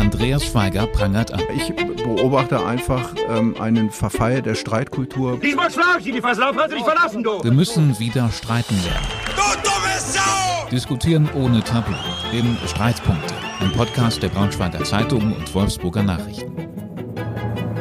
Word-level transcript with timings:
Andreas 0.00 0.46
Schweiger 0.46 0.86
prangert 0.86 1.30
an. 1.30 1.42
Ich 1.54 1.74
beobachte 1.76 2.64
einfach 2.64 3.14
ähm, 3.28 3.54
einen 3.60 3.90
Verfall 3.90 4.40
der 4.40 4.54
Streitkultur. 4.54 5.38
Diesmal 5.38 5.70
schlag 5.70 5.98
ich 5.98 6.10
die 6.10 6.22
Fasslauf 6.22 6.56
hast 6.56 6.70
du 6.70 6.76
dich 6.76 6.84
verlassen, 6.84 7.22
du! 7.22 7.44
Wir 7.44 7.52
müssen 7.52 7.98
wieder 7.98 8.30
streiten 8.30 8.76
lernen. 8.82 9.06
Du 9.36 9.60
dumme 9.62 9.98
Sau! 9.98 10.70
Diskutieren 10.70 11.28
ohne 11.34 11.62
Tabu. 11.62 11.92
Im 12.32 12.56
Streitpunkte. 12.66 13.34
Ein 13.60 13.72
Podcast 13.72 14.22
der 14.22 14.30
Braunschweiger 14.30 14.82
Zeitung 14.84 15.36
und 15.36 15.54
Wolfsburger 15.54 16.02
Nachrichten. 16.02 16.50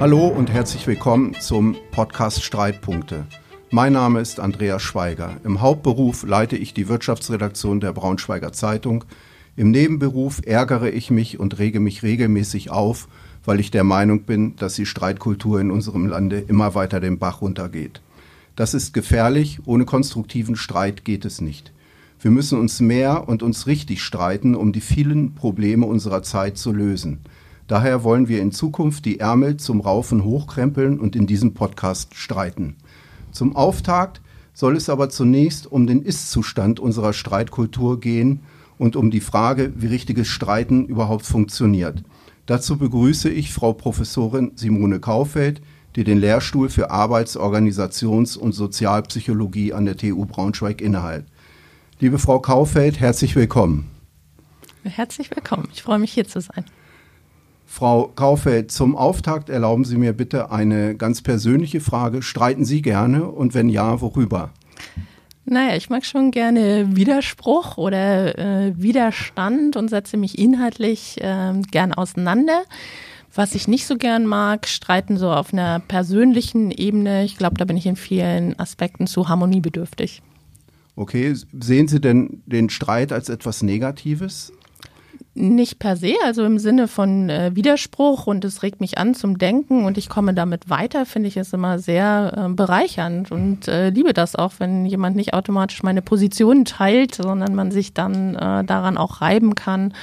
Hallo 0.02 0.28
und 0.28 0.52
herzlich 0.52 0.86
willkommen 0.88 1.40
zum 1.40 1.78
Podcast 1.92 2.44
Streitpunkte. 2.44 3.28
Mein 3.72 3.94
Name 3.94 4.20
ist 4.20 4.42
Andreas 4.42 4.82
Schweiger. 4.82 5.38
Im 5.46 5.62
Hauptberuf 5.62 6.24
leite 6.24 6.58
ich 6.58 6.74
die 6.74 6.90
Wirtschaftsredaktion 6.90 7.80
der 7.80 7.94
Braunschweiger 7.94 8.52
Zeitung. 8.52 9.06
Im 9.60 9.72
Nebenberuf 9.72 10.42
ärgere 10.46 10.90
ich 10.90 11.12
mich 11.12 11.38
und 11.38 11.60
rege 11.60 11.82
mich 11.82 12.02
regelmäßig 12.02 12.70
auf, 12.70 13.10
weil 13.44 13.60
ich 13.60 13.72
der 13.72 13.84
Meinung 13.84 14.22
bin, 14.22 14.56
dass 14.56 14.76
die 14.76 14.86
Streitkultur 14.86 15.60
in 15.60 15.70
unserem 15.70 16.08
Lande 16.08 16.40
immer 16.40 16.76
weiter 16.76 17.02
den 17.02 17.20
Bach 17.20 17.42
runtergeht. 17.42 18.02
Das 18.56 18.74
ist 18.74 18.94
gefährlich, 18.94 19.60
ohne 19.66 19.84
konstruktiven 19.84 20.56
Streit 20.56 21.04
geht 21.04 21.26
es 21.26 21.42
nicht. 21.42 21.74
Wir 22.22 22.32
müssen 22.32 22.58
uns 22.58 22.80
mehr 22.80 23.28
und 23.28 23.44
uns 23.44 23.68
richtig 23.68 24.02
streiten, 24.02 24.56
um 24.56 24.72
die 24.72 24.80
vielen 24.80 25.36
Probleme 25.36 25.86
unserer 25.86 26.24
Zeit 26.24 26.58
zu 26.58 26.72
lösen. 26.72 27.20
Daher 27.68 28.06
wollen 28.06 28.30
wir 28.30 28.42
in 28.42 28.54
Zukunft 28.54 29.04
die 29.04 29.20
Ärmel 29.20 29.58
zum 29.58 29.82
Raufen 29.82 30.24
hochkrempeln 30.24 30.98
und 30.98 31.18
in 31.18 31.28
diesem 31.28 31.54
Podcast 31.54 32.16
streiten. 32.16 32.78
Zum 33.34 33.58
Auftakt 33.58 34.22
soll 34.54 34.78
es 34.78 34.88
aber 34.88 35.10
zunächst 35.10 35.70
um 35.70 35.86
den 35.86 36.02
Ist-Zustand 36.02 36.80
unserer 36.80 37.12
Streitkultur 37.12 38.00
gehen 38.00 38.40
und 38.80 38.96
um 38.96 39.12
die 39.12 39.20
Frage, 39.20 39.74
wie 39.76 39.88
richtiges 39.88 40.28
Streiten 40.28 40.86
überhaupt 40.86 41.26
funktioniert. 41.26 42.02
Dazu 42.48 42.78
begrüße 42.78 43.30
ich 43.30 43.54
Frau 43.54 43.74
Professorin 43.74 44.54
Simone 44.56 45.00
Kaufeld, 45.00 45.62
die 45.96 46.04
den 46.04 46.18
Lehrstuhl 46.18 46.70
für 46.70 46.90
Arbeits-, 46.90 47.38
Organisations- 47.38 48.38
und 48.38 48.54
Sozialpsychologie 48.54 49.74
an 49.74 49.86
der 49.86 49.98
TU 49.98 50.26
Braunschweig 50.26 50.82
innehat. 50.82 51.26
Liebe 52.00 52.18
Frau 52.18 52.40
Kaufeld, 52.40 53.00
herzlich 53.00 53.36
willkommen. 53.36 53.92
Herzlich 54.84 55.30
willkommen. 55.30 55.68
Ich 55.74 55.84
freue 55.84 56.00
mich 56.00 56.14
hier 56.14 56.26
zu 56.26 56.40
sein. 56.40 56.64
Frau 57.66 58.08
Kaufeld, 58.16 58.72
zum 58.72 58.96
Auftakt 58.96 59.50
erlauben 59.50 59.84
Sie 59.84 59.98
mir 59.98 60.14
bitte 60.14 60.52
eine 60.52 60.96
ganz 60.96 61.22
persönliche 61.22 61.82
Frage. 61.82 62.22
Streiten 62.22 62.66
Sie 62.66 62.82
gerne 62.82 63.26
und 63.26 63.54
wenn 63.54 63.68
ja, 63.68 64.00
worüber? 64.00 64.52
Naja, 65.50 65.76
ich 65.76 65.90
mag 65.90 66.06
schon 66.06 66.30
gerne 66.30 66.96
Widerspruch 66.96 67.78
oder 67.78 68.38
äh, 68.38 68.74
Widerstand 68.78 69.76
und 69.76 69.90
setze 69.90 70.16
mich 70.16 70.38
inhaltlich 70.38 71.20
äh, 71.22 71.54
gern 71.72 71.94
auseinander. 71.94 72.64
Was 73.34 73.56
ich 73.56 73.68
nicht 73.68 73.88
so 73.88 73.98
gern 73.98 74.26
mag, 74.26 74.68
streiten 74.68 75.18
so 75.18 75.32
auf 75.32 75.52
einer 75.52 75.80
persönlichen 75.80 76.70
Ebene. 76.70 77.24
Ich 77.24 77.38
glaube, 77.38 77.58
da 77.58 77.66
bin 77.66 77.78
ich 77.78 77.88
in 77.88 77.96
vielen 77.96 78.58
Aspekten 78.60 79.08
zu 79.08 79.28
harmoniebedürftig. 79.28 80.22
Okay, 80.96 81.34
sehen 81.60 81.88
Sie 81.88 82.02
denn 82.02 82.44
den 82.46 82.70
Streit 82.70 83.12
als 83.12 83.30
etwas 83.30 83.64
Negatives? 83.64 84.52
Nicht 85.34 85.80
per 85.80 85.96
se, 85.96 86.16
also 86.26 86.44
im 86.44 86.60
Sinne 86.60 86.88
von 86.88 87.30
äh, 87.30 87.52
Widerspruch 87.54 88.28
und 88.28 88.44
es 88.44 88.64
regt 88.64 88.82
mich 88.82 88.98
an 88.98 89.14
zum 89.14 89.38
Denken 89.38 89.86
und 89.86 89.98
ich 89.98 90.10
komme 90.10 90.34
damit 90.34 90.70
weiter, 90.70 91.06
finde 91.06 91.30
ich 91.30 91.38
es 91.38 91.54
immer 91.54 91.80
sehr 91.80 92.34
äh, 92.36 92.50
bereichernd 92.54 93.32
und 93.32 93.68
äh, 93.68 93.90
liebe 93.90 94.14
das 94.14 94.36
auch, 94.36 94.54
wenn 94.60 94.86
jemand 94.86 95.16
nicht 95.16 95.34
automatisch 95.34 95.84
meine 95.84 96.02
Position 96.02 96.66
teilt, 96.66 97.16
sondern 97.16 97.56
man 97.56 97.72
sich 97.72 97.94
dann 97.94 98.36
äh, 98.36 98.64
daran 98.64 98.98
auch 98.98 99.22
reiben 99.22 99.56
kann 99.56 99.94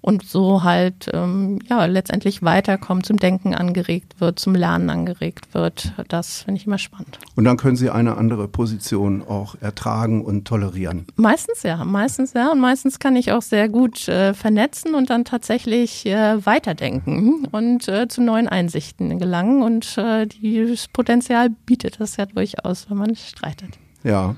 und 0.00 0.24
so 0.24 0.62
halt 0.62 1.10
ähm, 1.12 1.58
ja 1.68 1.84
letztendlich 1.86 2.42
weiterkommt, 2.42 3.06
zum 3.06 3.16
Denken 3.16 3.54
angeregt 3.54 4.20
wird, 4.20 4.38
zum 4.38 4.54
Lernen 4.54 4.90
angeregt 4.90 5.54
wird. 5.54 5.92
Das 6.08 6.42
finde 6.42 6.60
ich 6.60 6.66
immer 6.66 6.78
spannend. 6.78 7.18
Und 7.36 7.44
dann 7.44 7.56
können 7.56 7.76
Sie 7.76 7.90
eine 7.90 8.16
andere 8.16 8.48
Position 8.48 9.22
auch 9.22 9.56
ertragen 9.60 10.24
und 10.24 10.46
tolerieren. 10.46 11.06
Meistens 11.16 11.62
ja, 11.62 11.84
meistens 11.84 12.32
ja 12.32 12.52
und 12.52 12.60
meistens 12.60 12.98
kann 12.98 13.16
ich 13.16 13.32
auch 13.32 13.42
sehr 13.42 13.68
gut 13.68 14.08
äh, 14.08 14.34
vernetzen 14.34 14.94
und 14.94 15.10
dann 15.10 15.24
tatsächlich 15.24 16.06
äh, 16.06 16.44
weiterdenken 16.46 17.46
und 17.50 17.88
äh, 17.88 18.08
zu 18.08 18.22
neuen 18.22 18.48
Einsichten 18.48 19.18
gelangen 19.18 19.62
und 19.62 19.98
äh, 19.98 20.26
dieses 20.26 20.88
Potenzial 20.88 21.50
bietet 21.66 22.00
das 22.00 22.16
ja 22.16 22.26
durchaus, 22.26 22.88
wenn 22.90 22.98
man 22.98 23.16
streitet. 23.16 23.78
Ja. 24.04 24.36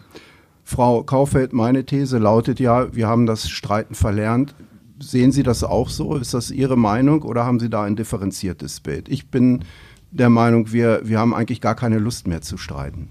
Frau 0.64 1.02
Kaufeld, 1.02 1.52
meine 1.52 1.84
These 1.84 2.18
lautet 2.18 2.60
ja, 2.60 2.94
wir 2.94 3.08
haben 3.08 3.26
das 3.26 3.50
Streiten 3.50 3.94
verlernt. 3.94 4.54
Sehen 5.02 5.32
Sie 5.32 5.42
das 5.42 5.64
auch 5.64 5.88
so? 5.88 6.16
Ist 6.16 6.34
das 6.34 6.50
Ihre 6.50 6.76
Meinung 6.76 7.22
oder 7.22 7.46
haben 7.46 7.58
Sie 7.58 7.70
da 7.70 7.84
ein 7.84 7.96
differenziertes 7.96 8.80
Bild? 8.80 9.08
Ich 9.08 9.30
bin 9.30 9.64
der 10.10 10.28
Meinung, 10.28 10.72
wir, 10.72 11.00
wir 11.04 11.18
haben 11.18 11.34
eigentlich 11.34 11.60
gar 11.60 11.74
keine 11.74 11.98
Lust 11.98 12.26
mehr 12.26 12.42
zu 12.42 12.58
streiten. 12.58 13.08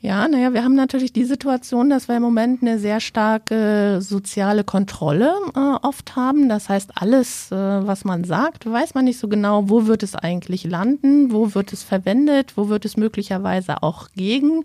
Ja, 0.00 0.28
naja, 0.28 0.54
wir 0.54 0.62
haben 0.62 0.74
natürlich 0.74 1.12
die 1.12 1.24
Situation, 1.24 1.90
dass 1.90 2.06
wir 2.06 2.16
im 2.16 2.22
Moment 2.22 2.62
eine 2.62 2.78
sehr 2.78 3.00
starke 3.00 3.98
soziale 4.00 4.62
Kontrolle 4.62 5.34
äh, 5.54 5.58
oft 5.58 6.16
haben. 6.16 6.48
Das 6.48 6.68
heißt, 6.68 6.90
alles, 6.94 7.50
äh, 7.50 7.56
was 7.56 8.04
man 8.04 8.22
sagt, 8.24 8.70
weiß 8.70 8.94
man 8.94 9.06
nicht 9.06 9.18
so 9.18 9.26
genau, 9.26 9.68
wo 9.68 9.86
wird 9.86 10.02
es 10.02 10.14
eigentlich 10.14 10.64
landen, 10.64 11.32
wo 11.32 11.54
wird 11.54 11.72
es 11.72 11.82
verwendet, 11.82 12.56
wo 12.56 12.68
wird 12.68 12.84
es 12.84 12.96
möglicherweise 12.96 13.82
auch 13.82 14.08
gegen 14.14 14.64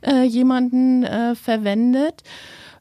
äh, 0.00 0.22
jemanden 0.22 1.04
äh, 1.04 1.34
verwendet. 1.34 2.22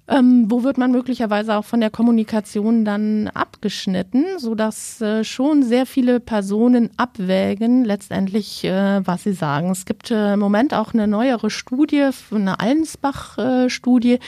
Ähm, 0.09 0.45
wo 0.47 0.63
wird 0.63 0.77
man 0.77 0.93
möglicherweise 0.93 1.57
auch 1.57 1.65
von 1.65 1.81
der 1.81 1.89
Kommunikation 1.89 2.85
dann 2.85 3.27
abgeschnitten, 3.27 4.23
so 4.37 4.55
dass 4.55 5.01
äh, 5.01 5.25
schon 5.25 5.63
sehr 5.63 5.85
viele 5.85 6.21
Personen 6.21 6.91
abwägen 6.95 7.83
letztendlich, 7.83 8.63
äh, 8.63 9.05
was 9.05 9.23
sie 9.23 9.33
sagen. 9.33 9.69
Es 9.69 9.83
gibt 9.83 10.09
äh, 10.09 10.35
im 10.35 10.39
Moment 10.39 10.73
auch 10.73 10.93
eine 10.93 11.07
neuere 11.07 11.49
Studie, 11.49 12.09
eine 12.31 12.57
Allensbach-Studie, 12.57 14.19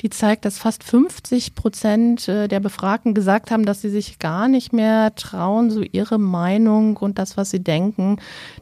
die 0.00 0.10
zeigt, 0.10 0.44
dass 0.44 0.58
fast 0.58 0.82
50 0.82 1.54
Prozent 1.54 2.26
äh, 2.26 2.48
der 2.48 2.58
Befragten 2.58 3.14
gesagt 3.14 3.52
haben, 3.52 3.64
dass 3.64 3.80
sie 3.80 3.90
sich 3.90 4.18
gar 4.18 4.48
nicht 4.48 4.72
mehr 4.72 5.14
trauen, 5.14 5.70
so 5.70 5.82
ihre 5.82 6.18
Meinung 6.18 6.96
und 6.96 7.20
das, 7.20 7.36
was 7.36 7.50
sie 7.50 7.62
denken, 7.62 8.16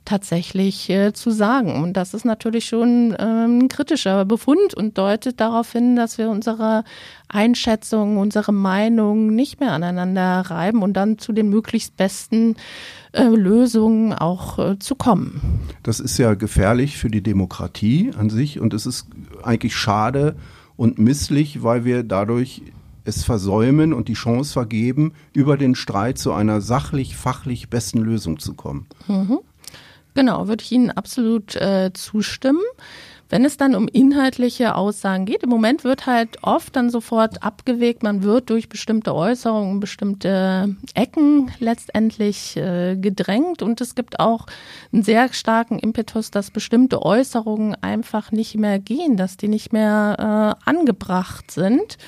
tatsächlich 0.04 0.90
äh, 0.90 1.14
zu 1.14 1.30
sagen. 1.30 1.82
Und 1.82 1.94
das 1.94 2.12
ist 2.12 2.26
natürlich 2.26 2.66
schon 2.66 3.16
ähm, 3.18 3.60
ein 3.60 3.68
kritischer 3.68 4.26
Befund 4.26 4.74
und 4.74 4.98
deutet 4.98 5.40
darauf 5.40 5.72
hin, 5.72 5.96
dass 5.96 6.18
wir 6.18 6.28
unsere 6.28 6.65
unsere 6.66 6.84
Einschätzungen, 7.28 8.18
unsere 8.18 8.52
Meinungen 8.52 9.34
nicht 9.34 9.60
mehr 9.60 9.72
aneinander 9.72 10.42
reiben 10.42 10.82
und 10.82 10.94
dann 10.94 11.18
zu 11.18 11.32
den 11.32 11.48
möglichst 11.48 11.96
besten 11.96 12.56
äh, 13.12 13.24
Lösungen 13.24 14.12
auch 14.12 14.58
äh, 14.58 14.78
zu 14.78 14.94
kommen. 14.94 15.60
Das 15.82 16.00
ist 16.00 16.18
ja 16.18 16.34
gefährlich 16.34 16.96
für 16.96 17.10
die 17.10 17.22
Demokratie 17.22 18.12
an 18.16 18.30
sich 18.30 18.60
und 18.60 18.74
es 18.74 18.86
ist 18.86 19.06
eigentlich 19.42 19.74
schade 19.76 20.36
und 20.76 20.98
misslich, 20.98 21.62
weil 21.62 21.84
wir 21.84 22.04
dadurch 22.04 22.62
es 23.04 23.24
versäumen 23.24 23.92
und 23.92 24.08
die 24.08 24.14
Chance 24.14 24.52
vergeben, 24.52 25.12
über 25.32 25.56
den 25.56 25.74
Streit 25.74 26.18
zu 26.18 26.32
einer 26.32 26.60
sachlich, 26.60 27.16
fachlich 27.16 27.68
besten 27.68 27.98
Lösung 27.98 28.38
zu 28.38 28.54
kommen. 28.54 28.86
Mhm. 29.06 29.38
Genau, 30.14 30.48
würde 30.48 30.64
ich 30.64 30.72
Ihnen 30.72 30.90
absolut 30.90 31.54
äh, 31.56 31.92
zustimmen. 31.92 32.62
Wenn 33.28 33.44
es 33.44 33.56
dann 33.56 33.74
um 33.74 33.88
inhaltliche 33.88 34.76
Aussagen 34.76 35.26
geht, 35.26 35.42
im 35.42 35.50
Moment 35.50 35.82
wird 35.82 36.06
halt 36.06 36.38
oft 36.42 36.76
dann 36.76 36.90
sofort 36.90 37.42
abgewegt, 37.42 38.04
man 38.04 38.22
wird 38.22 38.50
durch 38.50 38.68
bestimmte 38.68 39.14
Äußerungen, 39.14 39.80
bestimmte 39.80 40.76
Ecken 40.94 41.50
letztendlich 41.58 42.56
äh, 42.56 42.96
gedrängt 42.96 43.62
und 43.62 43.80
es 43.80 43.96
gibt 43.96 44.20
auch 44.20 44.46
einen 44.92 45.02
sehr 45.02 45.32
starken 45.32 45.78
Impetus, 45.80 46.30
dass 46.30 46.52
bestimmte 46.52 47.02
Äußerungen 47.02 47.74
einfach 47.82 48.30
nicht 48.30 48.54
mehr 48.56 48.78
gehen, 48.78 49.16
dass 49.16 49.36
die 49.36 49.48
nicht 49.48 49.72
mehr 49.72 50.56
äh, 50.64 50.68
angebracht 50.70 51.50
sind. 51.50 51.98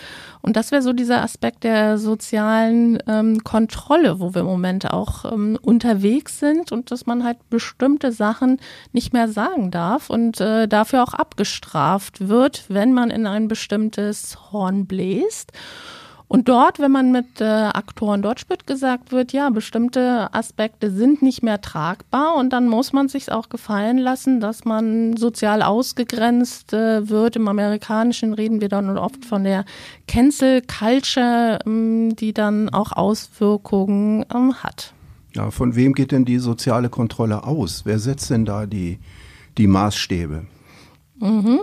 Und 0.43 0.57
das 0.57 0.71
wäre 0.71 0.83
so 0.83 0.93
dieser 0.93 1.23
Aspekt 1.23 1.65
der 1.65 1.99
sozialen 1.99 2.99
ähm, 3.07 3.43
Kontrolle, 3.45 4.21
wo 4.21 4.35
wir 4.35 4.41
im 4.41 4.47
Moment 4.47 4.91
auch 4.91 5.31
ähm, 5.31 5.59
unterwegs 5.61 6.39
sind 6.39 6.73
und 6.73 6.91
dass 6.91 7.07
man 7.07 7.25
halt 7.25 7.39
bestimmte 7.51 8.13
Sachen 8.13 8.59
nicht 8.93 9.13
mehr 9.13 9.29
sagen 9.29 9.71
darf 9.71 10.11
und 10.11 10.41
äh, 10.41 10.69
dafür 10.69 11.03
auch 11.03 11.15
abgestraft 11.15 12.29
wird, 12.29 12.65
wenn 12.69 12.93
man 12.93 13.11
in 13.11 13.27
ein 13.27 13.49
bestimmtes 13.49 14.53
Horn 14.53 14.87
bläst. 14.87 15.53
Und 16.29 16.51
dort, 16.51 16.79
wenn 16.79 16.93
man 16.93 17.11
mit 17.11 17.41
äh, 17.41 17.45
Aktoren 17.45 18.21
Deutsch 18.21 18.49
wird 18.51 18.67
gesagt 18.67 19.13
wird, 19.13 19.33
ja, 19.33 19.49
bestimmte 19.49 20.33
Aspekte 20.35 20.91
sind 20.91 21.23
nicht 21.23 21.43
mehr 21.43 21.63
tragbar 21.63 22.37
und 22.37 22.53
dann 22.53 22.69
muss 22.69 22.93
man 22.93 23.09
sich 23.09 23.33
auch 23.33 23.49
gefallen 23.49 23.97
lassen, 23.97 24.39
dass 24.39 24.67
man 24.67 25.17
sozial 25.17 25.63
ausgegrenzt 25.63 26.75
äh, 26.75 27.09
wird. 27.09 27.37
Im 27.37 27.49
Amerikanischen 27.49 28.35
reden 28.35 28.61
wir 28.61 28.69
dann 28.69 28.99
oft 28.99 29.25
von 29.25 29.43
der 29.43 29.65
Cancel 30.07 30.61
Culture, 30.61 31.61
ähm, 31.65 32.15
die 32.15 32.35
dann 32.35 32.69
auch 32.69 32.93
Auswirkungen 32.93 34.27
ähm, 34.35 34.55
hat. 34.63 34.93
Ja, 35.35 35.51
von 35.51 35.77
wem 35.77 35.95
geht 35.95 36.13
denn 36.13 36.27
die 36.27 36.39
soziale 36.39 36.91
Kontrolle 36.91 37.45
aus? 37.45 37.83
Wer 37.87 37.99
setzt 37.99 38.29
denn 38.29 38.45
da 38.45 38.67
die, 38.67 38.99
die 39.57 39.67
Maßstäbe? 39.67 40.45
Mhm. 41.21 41.61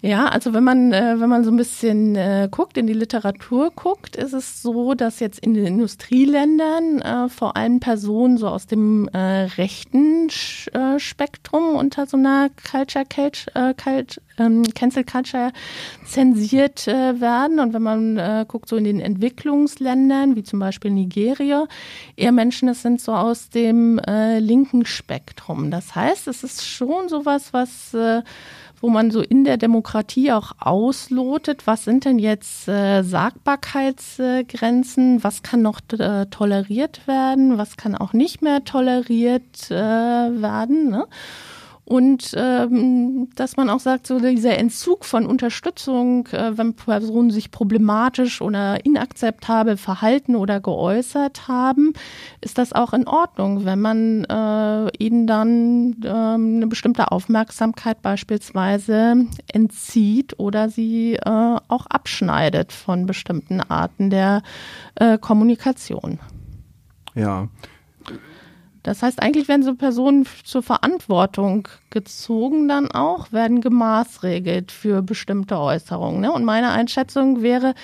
Ja, 0.00 0.26
also 0.26 0.54
wenn 0.54 0.62
man, 0.62 0.92
äh, 0.92 1.16
wenn 1.18 1.28
man 1.28 1.42
so 1.42 1.50
ein 1.50 1.56
bisschen 1.56 2.14
äh, 2.14 2.48
guckt, 2.48 2.78
in 2.78 2.86
die 2.86 2.92
Literatur 2.92 3.72
guckt, 3.74 4.14
ist 4.14 4.32
es 4.32 4.62
so, 4.62 4.94
dass 4.94 5.18
jetzt 5.18 5.40
in 5.40 5.54
den 5.54 5.66
Industrieländern 5.66 7.00
äh, 7.00 7.28
vor 7.28 7.56
allem 7.56 7.80
Personen 7.80 8.38
so 8.38 8.46
aus 8.46 8.68
dem 8.68 9.08
äh, 9.08 9.18
rechten 9.56 10.30
Sch 10.30 10.68
äh, 10.72 11.00
Spektrum 11.00 11.74
unter 11.74 12.06
so 12.06 12.16
einer 12.16 12.48
Culture, 12.70 13.04
Cage, 13.06 13.46
äh, 13.54 13.74
Cult, 13.74 14.20
ähm, 14.38 14.62
Cancel 14.72 15.02
Culture 15.02 15.50
zensiert 16.06 16.86
werden. 16.86 17.58
Und 17.58 17.74
wenn 17.74 17.82
man 17.82 18.46
guckt 18.46 18.68
so 18.68 18.76
in 18.76 18.84
den 18.84 19.00
Entwicklungsländern, 19.00 20.36
wie 20.36 20.44
zum 20.44 20.60
Beispiel 20.60 20.90
Nigeria, 20.92 21.66
eher 22.16 22.32
Menschen, 22.32 22.68
das 22.68 22.82
sind 22.82 23.00
so 23.00 23.12
aus 23.12 23.50
dem 23.50 24.00
linken 24.38 24.86
Spektrum. 24.86 25.70
Das 25.70 25.94
heißt, 25.94 26.28
es 26.28 26.44
ist 26.44 26.64
schon 26.66 27.08
sowas, 27.08 27.52
was 27.52 27.94
wo 28.80 28.88
man 28.88 29.10
so 29.10 29.20
in 29.20 29.44
der 29.44 29.56
Demokratie 29.56 30.32
auch 30.32 30.52
auslotet, 30.58 31.66
was 31.66 31.84
sind 31.84 32.04
denn 32.04 32.18
jetzt 32.18 32.68
äh, 32.68 33.02
Sagbarkeitsgrenzen, 33.02 35.24
was 35.24 35.42
kann 35.42 35.62
noch 35.62 35.80
äh, 35.98 36.26
toleriert 36.26 37.06
werden, 37.06 37.56
was 37.58 37.76
kann 37.76 37.94
auch 37.94 38.12
nicht 38.12 38.42
mehr 38.42 38.64
toleriert 38.64 39.70
äh, 39.70 39.74
werden. 39.74 40.90
Ne? 40.90 41.06
Und 41.88 42.34
ähm, 42.36 43.30
dass 43.34 43.56
man 43.56 43.70
auch 43.70 43.80
sagt, 43.80 44.06
so 44.06 44.20
dieser 44.20 44.58
Entzug 44.58 45.06
von 45.06 45.24
Unterstützung, 45.24 46.26
äh, 46.32 46.58
wenn 46.58 46.74
Personen 46.74 47.30
sich 47.30 47.50
problematisch 47.50 48.42
oder 48.42 48.84
inakzeptabel 48.84 49.78
verhalten 49.78 50.36
oder 50.36 50.60
geäußert 50.60 51.48
haben, 51.48 51.94
ist 52.42 52.58
das 52.58 52.74
auch 52.74 52.92
in 52.92 53.08
Ordnung, 53.08 53.64
wenn 53.64 53.80
man 53.80 54.24
äh, 54.24 55.02
ihnen 55.02 55.26
dann 55.26 55.96
ähm, 56.04 56.56
eine 56.56 56.66
bestimmte 56.66 57.10
Aufmerksamkeit 57.10 58.02
beispielsweise 58.02 59.24
entzieht 59.50 60.38
oder 60.38 60.68
sie 60.68 61.14
äh, 61.14 61.20
auch 61.24 61.86
abschneidet 61.86 62.70
von 62.70 63.06
bestimmten 63.06 63.62
Arten 63.62 64.10
der 64.10 64.42
äh, 64.96 65.16
Kommunikation. 65.16 66.18
Ja, 67.14 67.48
das 68.82 69.02
heißt, 69.02 69.22
eigentlich 69.22 69.48
werden 69.48 69.62
so 69.62 69.74
Personen 69.74 70.26
zur 70.44 70.62
Verantwortung 70.62 71.68
gezogen 71.90 72.68
dann 72.68 72.90
auch, 72.90 73.32
werden 73.32 73.60
gemaßregelt 73.60 74.72
für 74.72 75.02
bestimmte 75.02 75.58
Äußerungen. 75.58 76.20
Ne? 76.20 76.32
Und 76.32 76.44
meine 76.44 76.70
Einschätzung 76.70 77.42
wäre, 77.42 77.74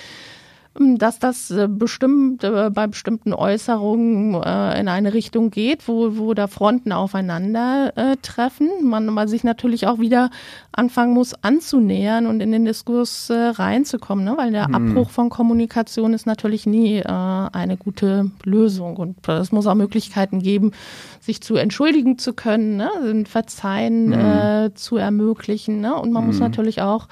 dass 0.76 1.21
das 1.21 1.53
äh, 1.53 1.69
bestimmt 1.69 2.43
äh, 2.43 2.69
bei 2.71 2.88
bestimmten 2.88 3.32
Äußerungen 3.32 4.35
äh, 4.43 4.81
in 4.81 4.88
eine 4.88 5.15
Richtung 5.15 5.50
geht, 5.50 5.87
wo, 5.87 6.17
wo 6.17 6.35
da 6.35 6.49
Fronten 6.49 6.93
aufeinander 6.93 7.93
treffen. 8.23 8.69
Man, 8.82 9.06
man 9.06 9.29
sich 9.29 9.44
natürlich 9.44 9.87
auch 9.87 9.99
wieder 9.99 10.31
anfangen 10.73 11.15
muss 11.15 11.35
anzunähern 11.43 12.26
und 12.26 12.41
in 12.41 12.50
den 12.50 12.65
Diskurs 12.65 13.31
reinzukommen, 13.31 14.25
ne? 14.25 14.35
weil 14.37 14.50
der 14.50 14.69
mhm. 14.69 14.75
Abbruch 14.75 15.11
von 15.11 15.31
Kommunikation 15.31 16.12
ist 16.12 16.26
natürlich 16.26 16.67
nie 16.67 17.03
eine 17.05 17.77
gute 17.77 18.31
Lösung 18.43 18.97
und 18.97 19.29
es 19.29 19.53
muss 19.53 19.67
auch 19.67 19.75
Möglichkeiten 19.75 20.41
geben, 20.41 20.73
sich 21.20 21.41
zu 21.41 21.56
entschuldigen 21.56 22.19
zu 22.19 22.32
können, 22.32 22.77
ne? 22.77 23.25
Verzeihen 23.27 24.06
mhm. 24.06 24.12
äh, 24.12 24.75
zu 24.75 24.97
ermöglichen 24.97 25.81
ne? 25.81 25.94
und 25.94 26.12
man 26.12 26.25
mhm. 26.25 26.29
muss 26.29 26.41
natürlich 26.41 26.82
auch 26.82 27.09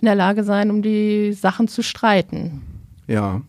in 0.00 0.06
der 0.06 0.14
Lage 0.14 0.44
sein, 0.44 0.70
um 0.70 0.82
die 0.82 1.32
Sachen 1.32 1.68
zu 1.68 1.82
streiten. 1.82 2.75
Ja. 3.06 3.42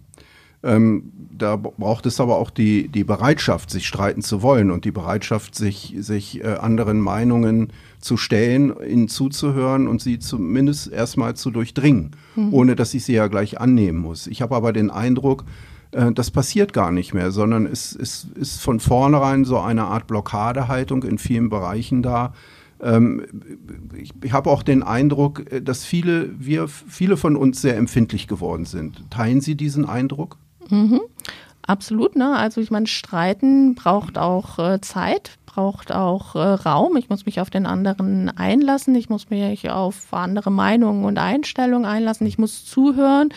Ähm, 0.63 1.11
da 1.37 1.55
braucht 1.55 2.07
es 2.07 2.19
aber 2.19 2.37
auch 2.37 2.49
die, 2.49 2.87
die 2.87 3.03
Bereitschaft, 3.03 3.69
sich 3.69 3.87
streiten 3.87 4.21
zu 4.21 4.41
wollen 4.41 4.71
und 4.71 4.85
die 4.85 4.91
Bereitschaft, 4.91 5.53
sich, 5.53 5.95
sich 5.99 6.43
äh, 6.43 6.55
anderen 6.55 6.99
Meinungen 6.99 7.71
zu 7.99 8.17
stellen, 8.17 8.73
ihnen 8.87 9.07
zuzuhören 9.07 9.87
und 9.87 10.01
sie 10.01 10.17
zumindest 10.19 10.91
erstmal 10.91 11.35
zu 11.35 11.51
durchdringen, 11.51 12.11
mhm. 12.35 12.53
ohne 12.53 12.75
dass 12.75 12.93
ich 12.93 13.05
sie 13.05 13.13
ja 13.13 13.27
gleich 13.27 13.61
annehmen 13.61 13.99
muss. 13.99 14.27
Ich 14.27 14.41
habe 14.41 14.55
aber 14.55 14.73
den 14.73 14.89
Eindruck, 14.89 15.45
äh, 15.91 16.11
das 16.11 16.31
passiert 16.31 16.73
gar 16.73 16.91
nicht 16.91 17.13
mehr, 17.13 17.31
sondern 17.31 17.65
es, 17.65 17.95
es 17.95 18.27
ist 18.35 18.61
von 18.61 18.79
vornherein 18.79 19.45
so 19.45 19.59
eine 19.59 19.85
Art 19.85 20.07
Blockadehaltung 20.07 21.03
in 21.03 21.17
vielen 21.17 21.49
Bereichen 21.49 22.01
da, 22.01 22.33
ich, 23.95 24.13
ich 24.23 24.33
habe 24.33 24.49
auch 24.49 24.63
den 24.63 24.83
Eindruck, 24.83 25.51
äh, 25.51 25.61
dass 25.61 25.83
viele, 25.83 26.29
wir, 26.39 26.67
viele 26.67 27.17
von 27.17 27.35
uns 27.35 27.61
sehr 27.61 27.77
empfindlich 27.77 28.27
geworden 28.27 28.65
sind. 28.65 29.09
Teilen 29.09 29.41
Sie 29.41 29.55
diesen 29.55 29.87
Eindruck? 29.87 30.37
Mhm. 30.69 31.01
Absolut, 31.63 32.15
ne? 32.15 32.35
Also 32.35 32.61
ich 32.61 32.71
meine, 32.71 32.87
Streiten 32.87 33.75
braucht 33.75 34.17
auch 34.17 34.57
äh, 34.57 34.79
Zeit, 34.79 35.37
braucht 35.57 35.91
auch 35.91 36.35
äh, 36.35 36.39
Raum. 36.39 36.97
Ich 36.97 37.09
muss 37.09 37.25
mich 37.25 37.41
auf 37.41 37.49
den 37.49 37.65
anderen 37.65 38.29
einlassen. 38.37 38.93
Ich 38.93 39.09
muss 39.09 39.31
mich 39.31 39.67
auf 39.71 40.13
andere 40.13 40.51
Meinungen 40.51 41.03
und 41.03 41.17
Einstellungen 41.17 41.83
einlassen. 41.83 42.27
Ich 42.27 42.37
muss 42.37 42.63
zuhören. 42.63 43.29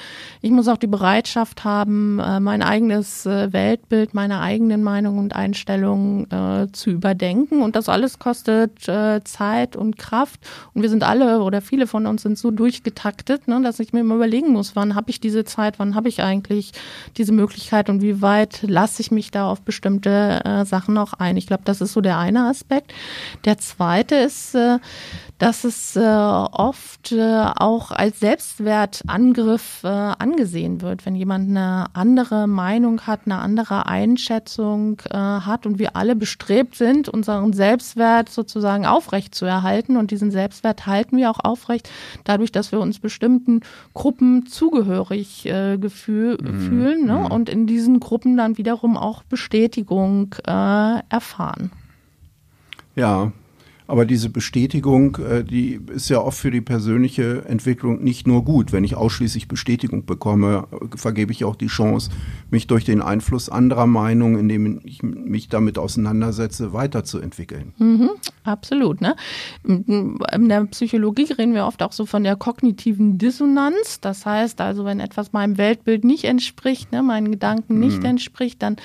Ich 0.42 0.50
muss 0.50 0.68
auch 0.68 0.76
die 0.76 0.86
Bereitschaft 0.86 1.64
haben, 1.64 2.18
äh, 2.18 2.38
mein 2.38 2.60
eigenes 2.60 3.24
äh, 3.24 3.54
Weltbild, 3.54 4.12
meine 4.12 4.40
eigenen 4.40 4.82
Meinungen 4.82 5.18
und 5.18 5.34
Einstellungen 5.34 6.30
äh, 6.30 6.70
zu 6.72 6.90
überdenken. 6.90 7.62
Und 7.62 7.74
das 7.74 7.88
alles 7.88 8.18
kostet 8.18 8.86
äh, 8.86 9.24
Zeit 9.24 9.74
und 9.74 9.96
Kraft. 9.96 10.40
Und 10.74 10.82
wir 10.82 10.90
sind 10.90 11.04
alle 11.04 11.40
oder 11.40 11.62
viele 11.62 11.86
von 11.86 12.06
uns 12.06 12.20
sind 12.20 12.36
so 12.36 12.50
durchgetaktet, 12.50 13.48
ne, 13.48 13.62
dass 13.62 13.80
ich 13.80 13.94
mir 13.94 14.00
immer 14.00 14.16
überlegen 14.16 14.50
muss, 14.50 14.76
wann 14.76 14.94
habe 14.94 15.08
ich 15.08 15.20
diese 15.20 15.44
Zeit, 15.44 15.78
wann 15.78 15.94
habe 15.94 16.10
ich 16.10 16.22
eigentlich 16.22 16.72
diese 17.16 17.32
Möglichkeit 17.32 17.88
und 17.88 18.02
wie 18.02 18.20
weit 18.20 18.60
lasse 18.60 19.00
ich 19.00 19.10
mich 19.10 19.30
da 19.30 19.50
auf 19.50 19.62
bestimmte 19.62 20.42
äh, 20.44 20.66
Sachen 20.66 20.98
auch 20.98 21.14
ein. 21.14 21.38
Ich 21.38 21.46
glaube, 21.46 21.62
das 21.64 21.80
ist 21.80 21.94
so 21.94 22.02
der 22.02 22.09
der 22.10 22.18
eine 22.18 22.48
Aspekt. 22.48 22.92
Der 23.44 23.58
zweite 23.58 24.16
ist, 24.16 24.56
äh, 24.56 24.80
dass 25.38 25.62
es 25.62 25.94
äh, 25.94 26.00
oft 26.00 27.12
äh, 27.12 27.44
auch 27.54 27.92
als 27.92 28.18
Selbstwertangriff 28.18 29.84
angesehen 29.84 30.82
wird, 30.82 31.06
wenn 31.06 31.14
jemand 31.14 31.48
eine 31.50 31.86
andere 31.94 32.48
Meinung 32.48 33.02
hat, 33.02 33.20
eine 33.24 33.38
andere 33.38 33.86
Einschätzung 33.86 35.00
hat 35.10 35.64
und 35.66 35.78
wir 35.78 35.96
alle 35.96 36.16
bestrebt 36.16 36.74
sind, 36.74 37.08
unseren 37.08 37.52
Selbstwert 37.52 38.28
sozusagen 38.28 38.84
aufrecht 38.84 39.34
zu 39.34 39.46
erhalten. 39.46 39.96
Und 39.96 40.10
diesen 40.10 40.30
Selbstwert 40.30 40.86
halten 40.86 41.16
wir 41.16 41.30
auch 41.30 41.40
aufrecht, 41.42 41.88
dadurch, 42.24 42.52
dass 42.52 42.72
wir 42.72 42.80
uns 42.80 42.98
bestimmten 42.98 43.60
Gruppen 43.94 44.46
zugehörig 44.46 45.44
gefühl, 45.44 46.38
mhm. 46.42 46.60
fühlen 46.60 47.06
ne? 47.06 47.14
Mhm. 47.14 47.26
und 47.26 47.48
in 47.48 47.66
diesen 47.66 48.00
Gruppen 48.00 48.36
dann 48.36 48.58
wiederum 48.58 48.96
auch 48.96 49.22
Bestätigung 49.22 50.34
erfahren. 50.44 51.70
Ja, 53.00 53.32
aber 53.86 54.04
diese 54.04 54.28
Bestätigung, 54.28 55.16
äh, 55.16 55.42
die 55.42 55.80
ist 55.92 56.10
ja 56.10 56.20
oft 56.20 56.38
für 56.38 56.50
die 56.50 56.60
persönliche 56.60 57.44
Entwicklung 57.46 58.04
nicht 58.04 58.26
nur 58.26 58.44
gut. 58.44 58.72
Wenn 58.72 58.84
ich 58.84 58.94
ausschließlich 58.94 59.48
Bestätigung 59.48 60.04
bekomme, 60.04 60.68
vergebe 60.94 61.32
ich 61.32 61.44
auch 61.44 61.56
die 61.56 61.68
Chance, 61.68 62.10
mich 62.50 62.66
durch 62.66 62.84
den 62.84 63.00
Einfluss 63.00 63.48
anderer 63.48 63.86
Meinungen, 63.86 64.38
indem 64.38 64.82
ich 64.84 65.02
mich 65.02 65.48
damit 65.48 65.78
auseinandersetze, 65.78 66.74
weiterzuentwickeln. 66.74 67.72
Mhm, 67.78 68.10
absolut. 68.44 69.00
Ne? 69.00 69.16
In 69.64 70.48
der 70.48 70.66
Psychologie 70.66 71.32
reden 71.32 71.54
wir 71.54 71.64
oft 71.64 71.82
auch 71.82 71.92
so 71.92 72.04
von 72.04 72.22
der 72.22 72.36
kognitiven 72.36 73.16
Dissonanz. 73.16 73.98
Das 74.00 74.26
heißt 74.26 74.60
also, 74.60 74.84
wenn 74.84 75.00
etwas 75.00 75.32
meinem 75.32 75.56
Weltbild 75.56 76.04
nicht 76.04 76.24
entspricht, 76.24 76.92
ne, 76.92 77.02
meinen 77.02 77.32
Gedanken 77.32 77.80
nicht 77.80 78.00
mhm. 78.00 78.04
entspricht, 78.10 78.62
dann 78.62 78.76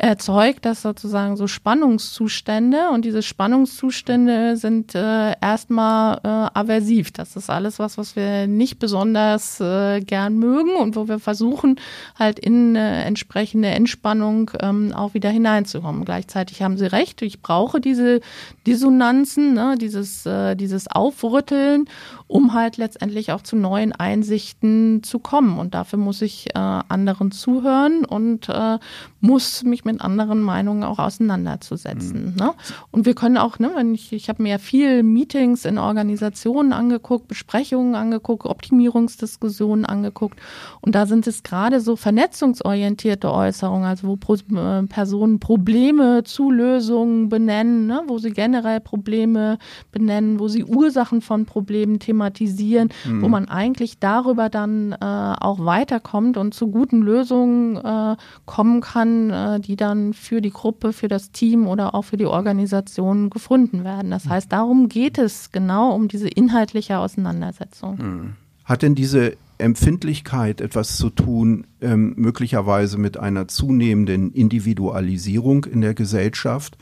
erzeugt 0.00 0.64
das 0.64 0.80
sozusagen 0.80 1.36
so 1.36 1.46
Spannungszustände 1.46 2.88
und 2.90 3.04
diese 3.04 3.20
Spannungszustände 3.20 4.56
sind 4.56 4.94
äh, 4.94 5.34
erstmal 5.40 6.20
äh, 6.24 6.58
aversiv. 6.58 7.10
Das 7.12 7.36
ist 7.36 7.50
alles 7.50 7.78
was, 7.78 7.98
was 7.98 8.16
wir 8.16 8.46
nicht 8.46 8.78
besonders 8.78 9.60
äh, 9.60 10.00
gern 10.00 10.38
mögen 10.38 10.74
und 10.76 10.96
wo 10.96 11.06
wir 11.06 11.18
versuchen 11.18 11.78
halt 12.18 12.38
in 12.38 12.76
äh, 12.76 13.02
entsprechende 13.04 13.68
Entspannung 13.68 14.50
ähm, 14.60 14.94
auch 14.94 15.12
wieder 15.12 15.28
hineinzukommen. 15.28 16.06
Gleichzeitig 16.06 16.62
haben 16.62 16.78
Sie 16.78 16.86
recht, 16.86 17.20
ich 17.20 17.42
brauche 17.42 17.78
diese 17.78 18.20
Dissonanzen, 18.66 19.52
ne, 19.52 19.74
dieses, 19.78 20.24
äh, 20.24 20.56
dieses 20.56 20.88
Aufrütteln, 20.88 21.84
um 22.26 22.54
halt 22.54 22.78
letztendlich 22.78 23.32
auch 23.32 23.42
zu 23.42 23.54
neuen 23.54 23.92
Einsichten 23.92 25.02
zu 25.02 25.18
kommen. 25.18 25.58
Und 25.58 25.74
dafür 25.74 25.98
muss 25.98 26.22
ich 26.22 26.54
äh, 26.54 26.58
anderen 26.58 27.32
zuhören 27.32 28.06
und 28.06 28.48
äh, 28.48 28.78
muss 29.20 29.62
mich 29.62 29.84
mit 29.84 29.89
anderen 29.98 30.40
Meinungen 30.42 30.84
auch 30.84 30.98
auseinanderzusetzen. 30.98 32.32
Mhm. 32.32 32.36
Ne? 32.36 32.52
Und 32.90 33.06
wir 33.06 33.14
können 33.14 33.38
auch, 33.38 33.58
ne, 33.58 33.70
wenn 33.74 33.94
ich, 33.94 34.12
ich 34.12 34.28
habe 34.28 34.42
mir 34.42 34.50
ja 34.50 34.58
viel 34.58 35.02
Meetings 35.02 35.64
in 35.64 35.78
Organisationen 35.78 36.72
angeguckt, 36.72 37.28
Besprechungen 37.28 37.94
angeguckt, 37.94 38.44
Optimierungsdiskussionen 38.46 39.84
angeguckt. 39.86 40.38
Und 40.80 40.94
da 40.94 41.06
sind 41.06 41.26
es 41.26 41.42
gerade 41.42 41.80
so 41.80 41.96
vernetzungsorientierte 41.96 43.32
Äußerungen, 43.32 43.86
also 43.86 44.08
wo 44.08 44.16
Pro 44.16 44.34
äh, 44.34 44.82
Personen 44.86 45.40
Probleme 45.40 46.22
zu 46.24 46.50
Lösungen 46.50 47.28
benennen, 47.28 47.86
ne, 47.86 48.02
wo 48.06 48.18
sie 48.18 48.30
generell 48.30 48.80
Probleme 48.80 49.58
benennen, 49.92 50.38
wo 50.38 50.48
sie 50.48 50.64
Ursachen 50.64 51.20
von 51.20 51.46
Problemen 51.46 51.98
thematisieren, 51.98 52.90
mhm. 53.04 53.22
wo 53.22 53.28
man 53.28 53.48
eigentlich 53.48 53.98
darüber 53.98 54.48
dann 54.48 54.92
äh, 54.92 54.96
auch 55.00 55.64
weiterkommt 55.64 56.36
und 56.36 56.54
zu 56.54 56.68
guten 56.68 57.02
Lösungen 57.02 57.76
äh, 57.76 58.16
kommen 58.46 58.80
kann, 58.80 59.30
äh, 59.30 59.60
die 59.60 59.76
dann 59.80 60.12
für 60.12 60.40
die 60.40 60.50
Gruppe, 60.50 60.92
für 60.92 61.08
das 61.08 61.32
Team 61.32 61.66
oder 61.66 61.94
auch 61.94 62.02
für 62.02 62.16
die 62.16 62.26
Organisation 62.26 63.30
gefunden 63.30 63.84
werden. 63.84 64.10
Das 64.10 64.28
heißt, 64.28 64.52
darum 64.52 64.88
geht 64.88 65.18
es 65.18 65.52
genau 65.52 65.94
um 65.94 66.08
diese 66.08 66.28
inhaltliche 66.28 66.98
Auseinandersetzung. 66.98 67.98
Hm. 67.98 68.32
Hat 68.64 68.82
denn 68.82 68.94
diese 68.94 69.36
Empfindlichkeit 69.58 70.60
etwas 70.60 70.96
zu 70.96 71.10
tun, 71.10 71.66
ähm, 71.80 72.14
möglicherweise 72.16 72.98
mit 72.98 73.18
einer 73.18 73.48
zunehmenden 73.48 74.32
Individualisierung 74.32 75.64
in 75.64 75.80
der 75.80 75.94
Gesellschaft 75.94 76.78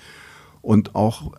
und 0.63 0.95
auch, 0.95 1.33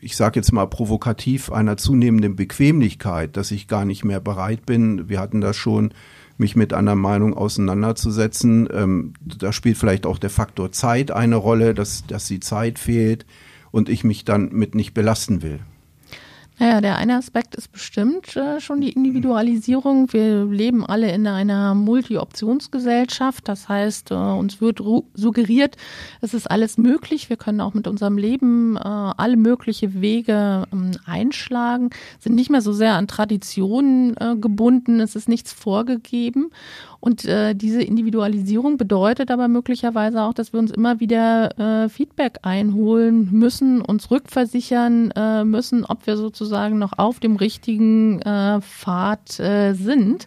ich 0.00 0.16
sage 0.16 0.40
jetzt 0.40 0.52
mal 0.52 0.66
provokativ, 0.66 1.52
einer 1.52 1.76
zunehmenden 1.76 2.36
Bequemlichkeit, 2.36 3.36
dass 3.36 3.50
ich 3.50 3.68
gar 3.68 3.84
nicht 3.84 4.04
mehr 4.04 4.20
bereit 4.20 4.66
bin. 4.66 5.08
Wir 5.08 5.20
hatten 5.20 5.40
das 5.40 5.56
schon, 5.56 5.92
mich 6.40 6.56
mit 6.56 6.72
einer 6.72 6.96
Meinung 6.96 7.34
auseinanderzusetzen. 7.34 8.68
Ähm, 8.72 9.12
da 9.20 9.52
spielt 9.52 9.78
vielleicht 9.78 10.06
auch 10.06 10.18
der 10.18 10.30
Faktor 10.30 10.72
Zeit 10.72 11.10
eine 11.10 11.36
Rolle, 11.36 11.74
dass, 11.74 12.06
dass 12.06 12.26
die 12.26 12.40
Zeit 12.40 12.78
fehlt 12.78 13.26
und 13.70 13.88
ich 13.88 14.02
mich 14.02 14.24
dann 14.24 14.50
mit 14.52 14.74
nicht 14.74 14.94
belasten 14.94 15.42
will. 15.42 15.60
Naja, 16.60 16.82
der 16.82 16.98
eine 16.98 17.16
Aspekt 17.16 17.54
ist 17.54 17.72
bestimmt 17.72 18.36
äh, 18.36 18.60
schon 18.60 18.82
die 18.82 18.92
Individualisierung. 18.92 20.12
Wir 20.12 20.44
leben 20.44 20.84
alle 20.84 21.10
in 21.10 21.26
einer 21.26 21.74
Multi-Optionsgesellschaft. 21.74 23.48
Das 23.48 23.70
heißt, 23.70 24.10
äh, 24.10 24.14
uns 24.14 24.60
wird 24.60 24.82
suggeriert, 25.14 25.78
es 26.20 26.34
ist 26.34 26.50
alles 26.50 26.76
möglich. 26.76 27.30
Wir 27.30 27.38
können 27.38 27.62
auch 27.62 27.72
mit 27.72 27.88
unserem 27.88 28.18
Leben 28.18 28.76
äh, 28.76 28.80
alle 28.80 29.38
mögliche 29.38 30.02
Wege 30.02 30.66
ähm, 30.70 30.90
einschlagen, 31.06 31.88
sind 32.18 32.34
nicht 32.34 32.50
mehr 32.50 32.60
so 32.60 32.74
sehr 32.74 32.92
an 32.92 33.08
Traditionen 33.08 34.14
äh, 34.18 34.36
gebunden. 34.36 35.00
Es 35.00 35.16
ist 35.16 35.30
nichts 35.30 35.54
vorgegeben. 35.54 36.50
Und 37.00 37.24
äh, 37.24 37.54
diese 37.54 37.82
Individualisierung 37.82 38.76
bedeutet 38.76 39.30
aber 39.30 39.48
möglicherweise 39.48 40.22
auch, 40.22 40.34
dass 40.34 40.52
wir 40.52 40.60
uns 40.60 40.70
immer 40.70 41.00
wieder 41.00 41.58
äh, 41.58 41.88
Feedback 41.88 42.40
einholen 42.42 43.30
müssen, 43.32 43.80
uns 43.80 44.10
rückversichern 44.10 45.10
äh, 45.16 45.44
müssen, 45.44 45.86
ob 45.86 46.06
wir 46.06 46.18
sozusagen 46.18 46.78
noch 46.78 46.98
auf 46.98 47.18
dem 47.18 47.36
richtigen 47.36 48.20
äh, 48.20 48.60
Pfad 48.60 49.40
äh, 49.40 49.72
sind. 49.72 50.26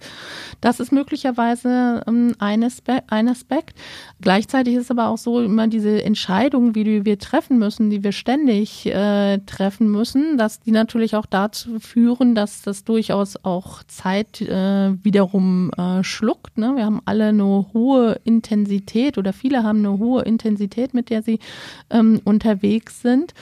Das 0.61 0.79
ist 0.79 0.91
möglicherweise 0.91 2.01
ähm, 2.07 2.33
ein, 2.39 2.63
Aspekt, 2.63 3.11
ein 3.11 3.27
Aspekt. 3.27 3.77
Gleichzeitig 4.21 4.73
ist 4.73 4.89
aber 4.89 5.09
auch 5.09 5.19
so 5.19 5.41
immer 5.41 5.67
diese 5.67 6.03
Entscheidungen, 6.03 6.73
wie 6.73 7.05
wir 7.05 7.19
treffen 7.19 7.59
müssen, 7.59 7.91
die 7.91 8.03
wir 8.03 8.13
ständig 8.13 8.87
äh, 8.87 9.37
treffen 9.45 9.91
müssen, 9.91 10.39
dass 10.39 10.59
die 10.59 10.71
natürlich 10.71 11.15
auch 11.15 11.27
dazu 11.27 11.79
führen, 11.79 12.33
dass 12.33 12.63
das 12.63 12.83
durchaus 12.83 13.35
auch 13.43 13.83
Zeit 13.83 14.41
äh, 14.41 14.93
wiederum 15.03 15.71
äh, 15.77 16.03
schluckt. 16.03 16.57
Ne? 16.63 16.77
Wir 16.77 16.85
haben 16.85 17.01
alle 17.03 17.25
eine 17.25 17.67
hohe 17.73 18.19
Intensität 18.23 19.17
oder 19.17 19.33
viele 19.33 19.63
haben 19.63 19.79
eine 19.79 19.97
hohe 19.97 20.23
Intensität, 20.23 20.93
mit 20.93 21.09
der 21.09 21.21
sie 21.21 21.39
ähm, 21.89 22.21
unterwegs 22.23 23.01
sind. 23.01 23.33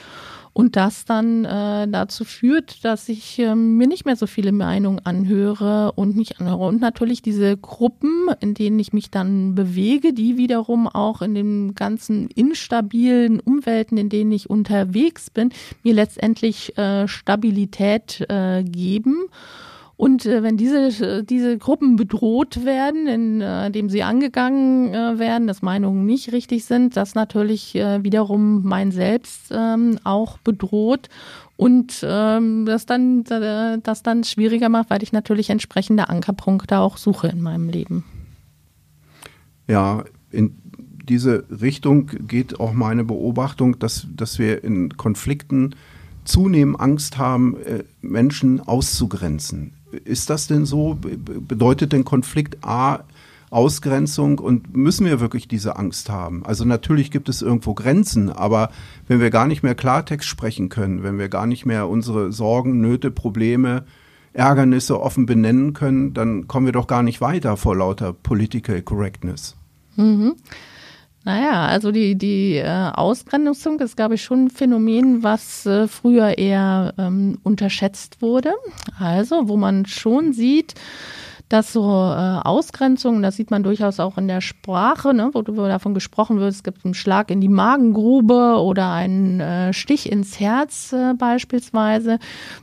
Und 0.54 0.76
das 0.76 1.06
dann 1.06 1.46
äh, 1.46 1.88
dazu 1.88 2.26
führt, 2.26 2.84
dass 2.84 3.08
ich 3.08 3.38
äh, 3.38 3.54
mir 3.54 3.86
nicht 3.86 4.04
mehr 4.04 4.16
so 4.16 4.26
viele 4.26 4.52
Meinungen 4.52 4.98
anhöre 4.98 5.92
und 5.92 6.14
nicht 6.14 6.40
anhöre. 6.40 6.66
Und 6.66 6.80
natürlich 6.80 7.22
diese 7.22 7.56
Gruppen, 7.56 8.26
in 8.40 8.52
denen 8.52 8.78
ich 8.78 8.92
mich 8.92 9.10
dann 9.10 9.54
bewege, 9.54 10.12
die 10.12 10.36
wiederum 10.36 10.88
auch 10.88 11.22
in 11.22 11.34
den 11.34 11.74
ganzen 11.74 12.26
instabilen 12.28 13.40
Umwelten, 13.40 13.96
in 13.96 14.10
denen 14.10 14.32
ich 14.32 14.50
unterwegs 14.50 15.30
bin, 15.30 15.52
mir 15.84 15.94
letztendlich 15.94 16.76
äh, 16.76 17.08
Stabilität 17.08 18.26
äh, 18.28 18.62
geben. 18.62 19.28
Und 19.96 20.26
äh, 20.26 20.42
wenn 20.42 20.56
diese, 20.56 21.22
diese 21.22 21.58
Gruppen 21.58 21.96
bedroht 21.96 22.64
werden, 22.64 23.06
indem 23.06 23.86
äh, 23.86 23.90
sie 23.90 24.02
angegangen 24.02 24.94
äh, 24.94 25.18
werden, 25.18 25.46
dass 25.46 25.62
Meinungen 25.62 26.06
nicht 26.06 26.32
richtig 26.32 26.64
sind, 26.64 26.96
das 26.96 27.14
natürlich 27.14 27.74
äh, 27.74 28.02
wiederum 28.02 28.62
mein 28.64 28.90
Selbst 28.90 29.52
ähm, 29.52 29.98
auch 30.04 30.38
bedroht 30.38 31.08
und 31.56 32.00
ähm, 32.02 32.66
das, 32.66 32.86
dann, 32.86 33.22
das 33.24 34.02
dann 34.02 34.24
schwieriger 34.24 34.68
macht, 34.68 34.90
weil 34.90 35.02
ich 35.02 35.12
natürlich 35.12 35.50
entsprechende 35.50 36.08
Ankerpunkte 36.08 36.78
auch 36.78 36.96
suche 36.96 37.28
in 37.28 37.40
meinem 37.40 37.68
Leben. 37.68 38.04
Ja, 39.68 40.04
in 40.30 40.56
diese 41.08 41.44
Richtung 41.60 42.06
geht 42.26 42.58
auch 42.58 42.72
meine 42.72 43.04
Beobachtung, 43.04 43.78
dass, 43.78 44.06
dass 44.14 44.38
wir 44.38 44.64
in 44.64 44.96
Konflikten 44.96 45.74
zunehmend 46.24 46.80
Angst 46.80 47.18
haben, 47.18 47.56
äh, 47.62 47.84
Menschen 48.00 48.60
auszugrenzen. 48.60 49.74
Ist 50.04 50.30
das 50.30 50.46
denn 50.46 50.64
so? 50.64 50.98
Bedeutet 51.00 51.92
denn 51.92 52.04
Konflikt 52.04 52.58
A 52.62 53.04
Ausgrenzung 53.52 54.38
und 54.38 54.74
müssen 54.74 55.04
wir 55.04 55.20
wirklich 55.20 55.46
diese 55.46 55.76
Angst 55.76 56.08
haben? 56.08 56.44
Also 56.44 56.64
natürlich 56.64 57.10
gibt 57.10 57.28
es 57.28 57.42
irgendwo 57.42 57.74
Grenzen, 57.74 58.30
aber 58.30 58.70
wenn 59.08 59.20
wir 59.20 59.28
gar 59.28 59.46
nicht 59.46 59.62
mehr 59.62 59.74
Klartext 59.74 60.26
sprechen 60.26 60.70
können, 60.70 61.02
wenn 61.02 61.18
wir 61.18 61.28
gar 61.28 61.46
nicht 61.46 61.66
mehr 61.66 61.86
unsere 61.88 62.32
Sorgen, 62.32 62.80
Nöte, 62.80 63.10
Probleme, 63.10 63.84
Ärgernisse 64.32 64.98
offen 64.98 65.26
benennen 65.26 65.74
können, 65.74 66.14
dann 66.14 66.48
kommen 66.48 66.64
wir 66.64 66.72
doch 66.72 66.86
gar 66.86 67.02
nicht 67.02 67.20
weiter 67.20 67.58
vor 67.58 67.76
lauter 67.76 68.14
Political 68.14 68.80
Correctness. 68.80 69.54
Mhm. 69.96 70.36
Naja, 71.24 71.66
also 71.66 71.92
die, 71.92 72.16
die 72.16 72.56
äh, 72.56 72.90
Ausgrenzung 72.94 73.78
ist, 73.78 73.96
glaube 73.96 74.16
ich, 74.16 74.22
schon 74.22 74.46
ein 74.46 74.50
Phänomen, 74.50 75.22
was 75.22 75.64
äh, 75.66 75.86
früher 75.86 76.36
eher 76.36 76.94
ähm, 76.98 77.38
unterschätzt 77.44 78.20
wurde. 78.20 78.52
Also, 78.98 79.48
wo 79.48 79.56
man 79.56 79.86
schon 79.86 80.32
sieht, 80.32 80.74
dass 81.52 81.72
so 81.72 81.82
äh, 81.82 81.84
Ausgrenzungen, 81.84 83.22
das 83.22 83.36
sieht 83.36 83.50
man 83.50 83.62
durchaus 83.62 84.00
auch 84.00 84.16
in 84.16 84.26
der 84.26 84.40
Sprache, 84.40 85.12
ne, 85.12 85.30
wo, 85.34 85.44
wo 85.46 85.66
davon 85.66 85.92
gesprochen 85.92 86.38
wird, 86.38 86.50
es 86.50 86.62
gibt 86.62 86.84
einen 86.84 86.94
Schlag 86.94 87.30
in 87.30 87.42
die 87.42 87.48
Magengrube 87.48 88.58
oder 88.58 88.90
einen 88.90 89.40
äh, 89.40 89.74
Stich 89.74 90.10
ins 90.10 90.40
Herz 90.40 90.94
äh, 90.94 91.12
beispielsweise, 91.12 92.18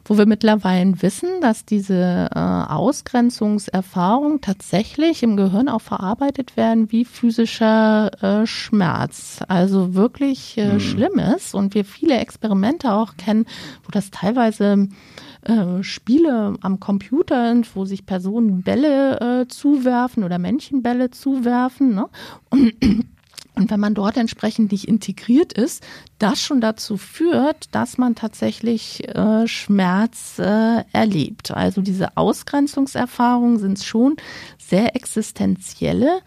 wo 0.05 0.17
wir 0.17 0.25
mittlerweile 0.25 0.99
wissen, 1.03 1.29
dass 1.41 1.65
diese 1.65 2.29
äh, 2.33 2.39
Ausgrenzungserfahrungen 2.39 4.41
tatsächlich 4.41 5.21
im 5.21 5.37
Gehirn 5.37 5.69
auch 5.69 5.81
verarbeitet 5.81 6.57
werden 6.57 6.91
wie 6.91 7.05
physischer 7.05 8.11
äh, 8.23 8.47
Schmerz. 8.47 9.41
Also 9.47 9.93
wirklich 9.93 10.57
äh, 10.57 10.73
mhm. 10.73 10.79
schlimm 10.79 11.19
ist 11.35 11.53
und 11.53 11.75
wir 11.75 11.85
viele 11.85 12.17
Experimente 12.17 12.91
auch 12.91 13.17
kennen, 13.17 13.45
wo 13.83 13.91
das 13.91 14.09
teilweise 14.09 14.87
äh, 15.43 15.83
Spiele 15.83 16.55
am 16.61 16.79
Computer, 16.79 17.55
wo 17.73 17.85
sich 17.85 18.05
Personen 18.05 18.61
Bälle 18.61 19.41
äh, 19.41 19.47
zuwerfen 19.47 20.23
oder 20.23 20.37
Männchenbälle 20.37 21.11
zuwerfen. 21.11 21.95
Ne? 21.95 22.09
Und, 22.49 22.73
und 23.55 23.71
wenn 23.71 23.79
man 23.79 23.93
dort 23.93 24.17
entsprechend 24.17 24.71
nicht 24.71 24.87
integriert 24.87 25.53
ist, 25.53 25.85
das 26.17 26.41
schon 26.41 26.61
dazu 26.61 26.97
führt, 26.97 27.73
dass 27.73 27.97
man 27.97 28.15
tatsächlich 28.15 29.07
äh, 29.07 29.47
Schmerz 29.47 30.39
äh, 30.39 30.83
erlebt. 30.91 31.51
Also 31.51 31.81
diese 31.81 32.17
Ausgrenzungserfahrungen 32.17 33.59
sind 33.59 33.79
schon 33.79 34.17
sehr 34.57 34.95
existenzielle, 34.95 36.21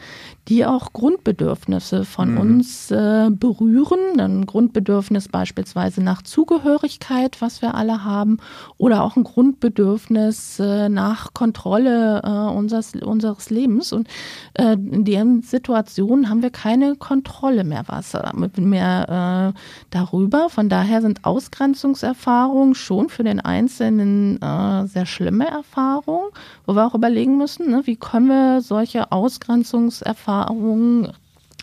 die 0.49 0.67
auch 0.67 0.93
Grundbedürfnisse 0.93 2.05
von 2.05 2.33
mhm. 2.33 2.39
uns 2.39 2.91
äh, 2.91 3.31
berühren. 3.31 4.19
Ein 4.19 4.47
Grundbedürfnis 4.47 5.29
beispielsweise 5.29 6.03
nach 6.03 6.23
Zugehörigkeit, 6.23 7.41
was 7.41 7.63
wir 7.63 7.75
alle 7.75 8.05
haben, 8.05 8.39
oder 8.77 9.05
auch 9.05 9.17
ein 9.17 9.23
Grundbedürfnis 9.23 10.59
äh, 10.59 10.89
nach 10.89 11.33
Kontrolle 11.33 12.23
äh, 12.25 12.29
unseres, 12.29 12.95
unseres 12.95 13.51
Lebens. 13.51 13.93
Und 13.93 14.09
äh, 14.55 14.73
in 14.73 15.05
deren 15.05 15.43
Situation 15.43 16.29
haben 16.29 16.43
wir 16.43 16.51
keine 16.51 16.97
Kontrolle 16.97 17.63
mehr, 17.63 17.85
was 17.87 18.15
äh, 18.15 18.33
mehr 18.61 19.55
äh, 19.55 19.59
darüber. 19.91 20.49
Von 20.49 20.69
daher 20.69 21.03
sind 21.03 21.25
Ausgrenzungserfahrungen 21.25 22.75
schon 22.75 23.09
für 23.09 23.23
den 23.23 23.41
Einzelnen 23.41 24.39
sehr 24.87 25.07
schlimme 25.07 25.47
Erfahrungen, 25.47 26.31
wo 26.67 26.75
wir 26.75 26.87
auch 26.87 26.95
überlegen 26.95 27.37
müssen, 27.37 27.71
ne, 27.71 27.83
wie 27.85 27.97
können 27.97 28.29
wir 28.29 28.61
solche 28.61 29.13
Ausgrenzungserfahrungen 29.13 30.32
Erfahrungen 30.33 31.13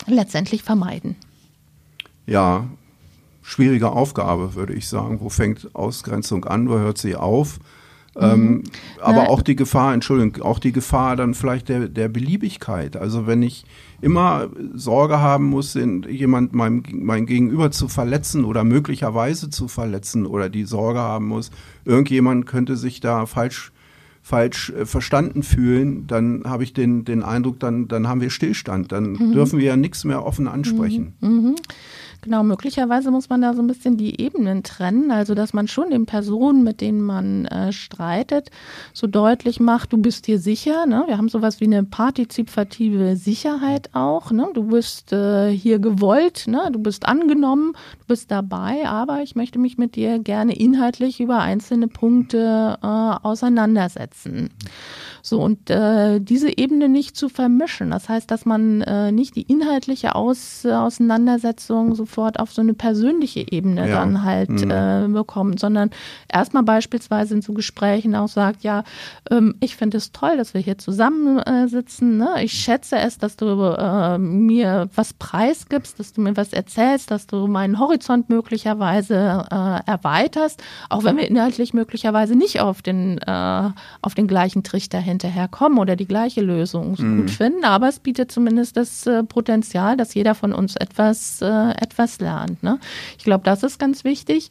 letztendlich 0.08 0.64
vermeiden? 0.64 1.16
Ja, 2.26 2.68
schwierige 3.42 3.92
Aufgabe, 3.92 4.56
würde 4.56 4.74
ich 4.74 4.88
sagen. 4.88 5.20
Wo 5.22 5.30
fängt 5.30 5.74
Ausgrenzung 5.76 6.46
an, 6.46 6.70
wo 6.70 6.78
hört 6.78 6.98
sie 6.98 7.16
auf? 7.16 7.60
Ähm, 8.16 8.50
mhm. 8.50 8.64
aber 9.02 9.30
auch 9.30 9.42
die 9.42 9.56
Gefahr, 9.56 9.94
Entschuldigung, 9.94 10.44
auch 10.44 10.60
die 10.60 10.72
Gefahr 10.72 11.16
dann 11.16 11.36
vielleicht 11.36 11.70
der, 11.70 11.88
der 11.88 12.10
Beliebigkeit. 12.10 12.98
Also 12.98 13.28
wenn 13.28 13.42
ich 13.44 13.66
immer 14.02 14.50
Sorge 14.74 15.20
haben 15.20 15.46
muss, 15.46 15.76
jemand 15.76 16.54
mein, 16.54 16.84
mein 16.92 17.26
Gegenüber 17.28 17.72
zu 17.72 17.88
verletzen 17.88 18.46
oder 18.46 18.64
möglicherweise 18.64 19.50
zu 19.50 19.68
verletzen 19.68 20.26
oder 20.26 20.50
die 20.50 20.66
Sorge 20.66 21.00
haben 21.00 21.28
muss, 21.28 21.52
irgendjemand 21.86 22.46
könnte 22.46 22.76
sich 22.76 23.00
da 23.00 23.26
falsch 23.26 23.72
falsch 24.22 24.72
äh, 24.72 24.86
verstanden 24.86 25.44
fühlen, 25.44 26.08
dann 26.08 26.44
habe 26.46 26.64
ich 26.64 26.74
den, 26.74 27.06
den 27.06 27.24
Eindruck, 27.24 27.60
dann, 27.60 27.88
dann 27.88 28.08
haben 28.08 28.22
wir 28.22 28.30
Stillstand. 28.30 28.92
Dann 28.92 29.14
mhm. 29.14 29.32
dürfen 29.34 29.60
wir 29.60 29.66
ja 29.66 29.78
nichts 29.78 30.04
mehr 30.04 30.26
offen 30.26 30.48
ansprechen. 30.48 31.14
Mhm. 31.20 31.30
Mhm. 31.30 31.56
Genau, 32.22 32.44
möglicherweise 32.44 33.12
muss 33.12 33.30
man 33.30 33.42
da 33.42 33.54
so 33.54 33.62
ein 33.62 33.68
bisschen 33.68 33.96
die 33.96 34.20
Ebenen 34.20 34.64
trennen, 34.64 35.10
also 35.10 35.36
dass 35.36 35.54
man 35.54 35.70
schon 35.70 35.90
den 35.90 36.06
Personen, 36.06 36.64
mit 36.64 36.82
denen 36.82 37.02
man 37.02 37.46
äh, 37.46 37.72
streitet, 37.72 38.52
so 38.94 39.08
deutlich 39.08 39.62
macht, 39.62 39.94
du 39.94 39.98
bist 39.98 40.28
dir 40.28 40.38
sicher. 40.38 40.86
Ne? 40.86 41.04
Wir 41.08 41.18
haben 41.18 41.30
sowas 41.30 41.62
wie 41.62 41.66
eine 41.66 41.84
partizipative 41.84 43.16
Sicherheit 43.16 43.90
auch. 43.94 44.32
Ne? 44.32 44.50
Du 44.54 44.64
bist 44.64 45.14
äh, 45.14 45.50
hier 45.50 45.80
gewollt, 45.80 46.46
ne? 46.48 46.70
du 46.74 46.80
bist 46.80 47.06
angenommen, 47.06 47.74
du 48.00 48.06
bist 48.08 48.32
dabei, 48.32 48.86
aber 48.86 49.22
ich 49.22 49.36
möchte 49.36 49.58
mich 49.58 49.78
mit 49.78 49.96
dir 49.96 50.20
gerne 50.20 50.60
inhaltlich 50.60 51.22
über 51.22 51.40
einzelne 51.40 51.88
Punkte 51.88 52.78
äh, 52.82 52.86
auseinandersetzen. 52.86 54.50
So, 55.30 55.44
und 55.44 55.70
äh, 55.70 56.20
diese 56.20 56.58
Ebene 56.58 56.90
nicht 56.90 57.16
zu 57.16 57.30
vermischen. 57.30 57.92
Das 57.92 58.10
heißt, 58.10 58.32
dass 58.32 58.46
man 58.46 58.82
äh, 58.82 59.12
nicht 59.12 59.36
die 59.36 59.44
inhaltliche 59.44 60.16
Aus, 60.16 60.66
äh, 60.66 60.72
Auseinandersetzung 60.72 61.94
sofort 61.94 62.40
auf 62.40 62.52
so 62.52 62.64
eine 62.64 62.74
persönliche 62.74 63.46
Ebene 63.52 63.88
ja. 63.88 64.00
dann 64.00 64.24
halt 64.24 64.50
mhm. 64.50 64.72
äh, 64.72 65.08
bekommt, 65.08 65.60
sondern 65.60 65.92
erstmal 66.34 66.64
beispielsweise 66.64 67.36
in 67.36 67.44
so 67.44 67.54
Gesprächen 67.54 68.16
auch 68.16 68.28
sagt, 68.28 68.64
ja, 68.64 68.84
ähm, 69.30 69.54
ich 69.60 69.76
finde 69.76 69.98
es 69.98 70.12
toll, 70.12 70.36
dass 70.36 70.56
wir 70.56 70.62
hier 70.62 70.80
zusammensitzen. 70.80 72.18
Ne? 72.18 72.44
Ich 72.44 72.54
schätze 72.54 72.98
es, 72.98 73.20
dass 73.20 73.36
du 73.36 73.46
äh, 73.46 74.18
mir 74.18 74.90
was 74.96 75.14
preisgibst, 75.14 76.00
dass 76.00 76.12
du 76.12 76.22
mir 76.22 76.38
was 76.38 76.54
erzählst, 76.54 77.12
dass 77.12 77.28
du 77.28 77.46
meinen 77.46 77.78
Horizont 77.78 78.30
möglicherweise 78.30 79.46
äh, 79.52 79.80
erweiterst, 79.86 80.64
auch 80.90 81.04
wenn 81.04 81.18
wir 81.18 81.28
inhaltlich 81.28 81.76
möglicherweise 81.76 82.36
nicht 82.36 82.62
auf 82.62 82.82
den, 82.82 83.20
äh, 83.20 83.70
auf 84.02 84.16
den 84.16 84.28
gleichen 84.28 84.64
Trichter 84.64 84.98
hinterher 84.98 85.19
kommen 85.52 85.78
oder 85.78 85.96
die 85.96 86.08
gleiche 86.08 86.42
Lösung 86.42 86.96
mhm. 86.98 87.22
gut 87.22 87.32
finden, 87.32 87.64
aber 87.64 87.88
es 87.90 88.00
bietet 88.00 88.32
zumindest 88.32 88.78
das 88.78 89.06
äh, 89.06 89.24
Potenzial, 89.24 89.98
dass 89.98 90.14
jeder 90.14 90.36
von 90.36 90.54
uns 90.54 90.76
etwas, 90.76 91.42
äh, 91.42 91.72
etwas 91.72 92.20
lernt. 92.20 92.64
Ne? 92.64 92.80
Ich 93.18 93.24
glaube, 93.24 93.44
das 93.44 93.64
ist 93.64 93.80
ganz 93.80 94.04
wichtig. 94.04 94.50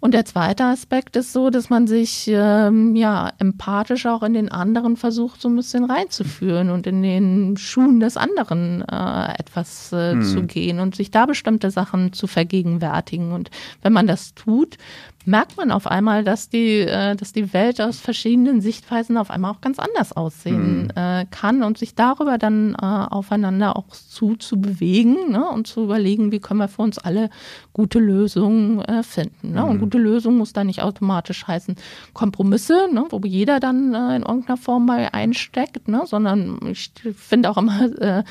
Und 0.00 0.14
der 0.14 0.24
zweite 0.24 0.64
Aspekt 0.64 1.14
ist 1.16 1.32
so, 1.32 1.50
dass 1.50 1.68
man 1.68 1.86
sich 1.86 2.26
ähm, 2.32 2.96
ja 2.96 3.32
empathisch 3.38 4.06
auch 4.06 4.22
in 4.22 4.32
den 4.32 4.50
anderen 4.50 4.96
versucht, 4.96 5.42
so 5.42 5.48
ein 5.48 5.56
bisschen 5.56 5.84
reinzuführen 5.84 6.70
und 6.70 6.86
in 6.86 7.02
den 7.02 7.58
Schuhen 7.58 8.00
des 8.00 8.16
anderen 8.16 8.82
äh, 8.82 9.34
etwas 9.38 9.92
äh, 9.92 10.12
hm. 10.12 10.22
zu 10.22 10.42
gehen 10.44 10.80
und 10.80 10.96
sich 10.96 11.10
da 11.10 11.26
bestimmte 11.26 11.70
Sachen 11.70 12.14
zu 12.14 12.26
vergegenwärtigen. 12.26 13.32
Und 13.32 13.50
wenn 13.82 13.92
man 13.92 14.06
das 14.06 14.34
tut, 14.34 14.78
merkt 15.26 15.56
man 15.56 15.70
auf 15.70 15.86
einmal, 15.86 16.24
dass 16.24 16.48
die, 16.48 16.80
äh, 16.80 17.14
dass 17.14 17.32
die 17.32 17.52
Welt 17.52 17.80
aus 17.80 18.00
verschiedenen 18.00 18.60
Sichtweisen 18.60 19.16
auf 19.16 19.30
einmal 19.30 19.52
auch 19.52 19.60
ganz 19.60 19.78
anders 19.78 20.12
aussehen 20.12 20.84
mhm. 20.84 20.90
äh, 20.94 21.26
kann 21.30 21.62
und 21.62 21.78
sich 21.78 21.94
darüber 21.94 22.38
dann 22.38 22.74
äh, 22.74 22.84
aufeinander 22.84 23.76
auch 23.76 23.88
zu, 23.88 24.36
zu 24.36 24.60
bewegen 24.60 25.30
ne? 25.30 25.48
und 25.48 25.66
zu 25.66 25.84
überlegen, 25.84 26.32
wie 26.32 26.40
können 26.40 26.60
wir 26.60 26.68
für 26.68 26.82
uns 26.82 26.98
alle 26.98 27.30
gute 27.72 27.98
Lösungen 27.98 28.80
äh, 28.82 29.02
finden. 29.02 29.52
Ne? 29.52 29.62
Mhm. 29.62 29.68
Und 29.68 29.80
gute 29.90 29.98
Lösung 29.98 30.38
muss 30.38 30.52
da 30.52 30.64
nicht 30.64 30.82
automatisch 30.82 31.46
heißen 31.46 31.76
Kompromisse, 32.14 32.88
ne? 32.92 33.06
wo 33.10 33.20
jeder 33.24 33.60
dann 33.60 33.94
äh, 33.94 34.16
in 34.16 34.22
irgendeiner 34.22 34.56
Form 34.56 34.86
mal 34.86 35.08
einsteckt, 35.12 35.88
ne? 35.88 36.02
sondern 36.06 36.58
ich 36.70 36.92
finde 37.16 37.50
auch 37.50 37.58
immer 37.58 37.82
äh, 38.00 38.24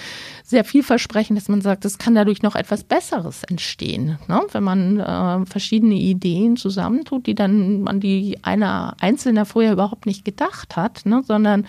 sehr 0.43 0.63
vielversprechend, 0.63 1.37
dass 1.37 1.49
man 1.49 1.61
sagt, 1.61 1.85
es 1.85 1.97
kann 1.97 2.15
dadurch 2.15 2.41
noch 2.41 2.55
etwas 2.55 2.83
Besseres 2.83 3.43
entstehen, 3.43 4.17
ne? 4.27 4.41
wenn 4.51 4.63
man 4.63 4.99
äh, 4.99 5.45
verschiedene 5.45 5.95
Ideen 5.95 6.57
zusammen 6.57 6.79
zusammentut, 6.79 7.27
die 7.27 7.35
dann 7.35 7.87
an 7.87 7.99
die 7.99 8.37
einer 8.41 8.95
Einzelner 8.99 9.45
vorher 9.45 9.73
überhaupt 9.73 10.05
nicht 10.05 10.23
gedacht 10.23 10.75
hat, 10.75 11.05
ne, 11.05 11.21
sondern 11.25 11.65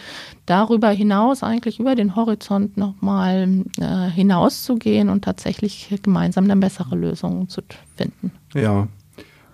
darüber 0.47 0.91
hinaus 0.91 1.43
eigentlich 1.43 1.81
über 1.81 1.95
den 1.95 2.17
Horizont 2.17 2.77
nochmal 2.77 3.65
äh, 3.79 4.11
hinauszugehen 4.11 5.09
und 5.09 5.25
tatsächlich 5.25 5.95
gemeinsam 6.03 6.49
dann 6.49 6.61
bessere 6.61 6.97
Lösungen 6.97 7.49
zu 7.49 7.63
finden. 7.97 8.33
Ja, 8.55 8.89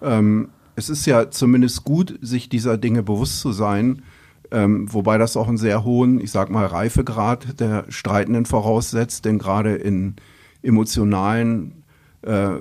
ähm, 0.02 0.48
es 0.74 0.90
ist 0.90 1.06
ja 1.06 1.30
zumindest 1.30 1.84
gut, 1.84 2.18
sich 2.20 2.48
dieser 2.48 2.76
Dinge 2.76 3.02
bewusst 3.02 3.40
zu 3.40 3.52
sein, 3.52 4.02
ähm, 4.50 4.92
wobei 4.92 5.18
das 5.18 5.36
auch 5.36 5.48
einen 5.48 5.56
sehr 5.56 5.84
hohen, 5.84 6.20
ich 6.20 6.30
sag 6.30 6.50
mal, 6.50 6.66
Reifegrad 6.66 7.58
der 7.60 7.86
Streitenden 7.88 8.46
voraussetzt, 8.46 9.24
denn 9.24 9.38
gerade 9.38 9.74
in 9.74 10.16
emotionalen 10.62 11.82
äh, 12.22 12.58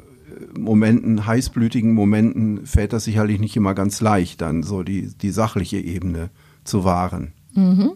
Momenten, 0.57 1.25
heißblütigen 1.25 1.93
Momenten 1.93 2.65
fällt 2.65 2.93
das 2.93 3.03
sicherlich 3.03 3.39
nicht 3.39 3.55
immer 3.55 3.73
ganz 3.73 4.01
leicht, 4.01 4.41
dann 4.41 4.63
so 4.63 4.83
die, 4.83 5.13
die 5.15 5.29
sachliche 5.29 5.77
Ebene 5.77 6.29
zu 6.63 6.83
wahren. 6.83 7.33
Mhm. 7.53 7.91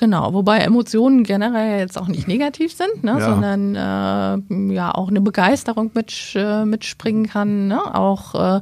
Genau, 0.00 0.32
wobei 0.32 0.60
Emotionen 0.60 1.24
generell 1.24 1.78
jetzt 1.78 2.00
auch 2.00 2.08
nicht 2.08 2.26
negativ 2.26 2.72
sind, 2.72 3.04
ne, 3.04 3.18
ja. 3.18 3.20
sondern 3.20 3.74
äh, 3.74 4.72
ja 4.72 4.94
auch 4.94 5.08
eine 5.08 5.20
Begeisterung 5.20 5.90
mit, 5.92 6.10
äh, 6.34 6.64
mitspringen 6.64 7.26
kann, 7.26 7.68
ne? 7.68 7.94
auch 7.94 8.34
äh, 8.34 8.60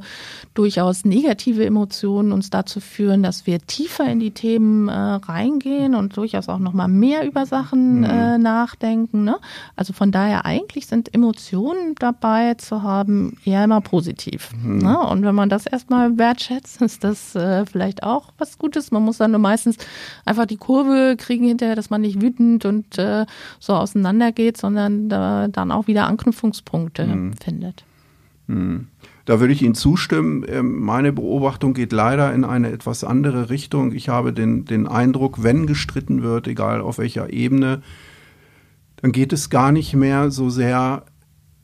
durchaus 0.53 1.05
negative 1.05 1.65
Emotionen 1.65 2.33
uns 2.33 2.49
dazu 2.49 2.81
führen, 2.81 3.23
dass 3.23 3.47
wir 3.47 3.59
tiefer 3.59 4.05
in 4.11 4.19
die 4.19 4.31
Themen 4.31 4.89
äh, 4.89 4.91
reingehen 4.93 5.95
und 5.95 6.17
durchaus 6.17 6.49
auch 6.49 6.59
nochmal 6.59 6.89
mehr 6.89 7.25
über 7.25 7.45
Sachen 7.45 7.99
mhm. 7.99 8.03
äh, 8.03 8.37
nachdenken. 8.37 9.23
Ne? 9.23 9.37
Also 9.77 9.93
von 9.93 10.11
daher 10.11 10.45
eigentlich 10.45 10.87
sind 10.87 11.13
Emotionen 11.13 11.95
dabei 11.99 12.55
zu 12.55 12.83
haben 12.83 13.37
eher 13.45 13.63
immer 13.63 13.79
positiv. 13.79 14.49
Mhm. 14.61 14.79
Ne? 14.79 14.99
Und 14.99 15.23
wenn 15.23 15.35
man 15.35 15.47
das 15.47 15.65
erstmal 15.67 16.17
wertschätzt, 16.17 16.81
ist 16.81 17.05
das 17.05 17.33
äh, 17.35 17.65
vielleicht 17.65 18.03
auch 18.03 18.33
was 18.37 18.57
Gutes. 18.57 18.91
Man 18.91 19.03
muss 19.03 19.19
dann 19.19 19.31
nur 19.31 19.39
meistens 19.39 19.77
einfach 20.25 20.45
die 20.45 20.57
Kurve 20.57 21.15
kriegen 21.17 21.28
kriegen 21.29 21.45
hinterher, 21.45 21.75
dass 21.75 21.91
man 21.91 22.01
nicht 22.01 22.23
wütend 22.23 22.65
und 22.65 22.97
äh, 22.97 23.27
so 23.59 23.73
auseinandergeht, 23.73 24.57
sondern 24.57 25.11
äh, 25.11 25.47
dann 25.49 25.71
auch 25.71 25.85
wieder 25.85 26.07
Anknüpfungspunkte 26.07 27.05
mhm. 27.05 27.33
findet. 27.33 27.85
Mhm. 28.47 28.87
Da 29.25 29.39
würde 29.39 29.53
ich 29.53 29.61
Ihnen 29.61 29.75
zustimmen. 29.75 30.43
Ähm, 30.49 30.79
meine 30.79 31.13
Beobachtung 31.13 31.75
geht 31.75 31.91
leider 31.91 32.33
in 32.33 32.43
eine 32.43 32.71
etwas 32.71 33.03
andere 33.03 33.51
Richtung. 33.51 33.93
Ich 33.93 34.09
habe 34.09 34.33
den, 34.33 34.65
den 34.65 34.87
Eindruck, 34.87 35.43
wenn 35.43 35.67
gestritten 35.67 36.23
wird, 36.23 36.47
egal 36.47 36.81
auf 36.81 36.97
welcher 36.97 37.31
Ebene, 37.31 37.83
dann 38.95 39.11
geht 39.11 39.31
es 39.31 39.51
gar 39.51 39.71
nicht 39.71 39.93
mehr 39.93 40.31
so 40.31 40.49
sehr 40.49 41.03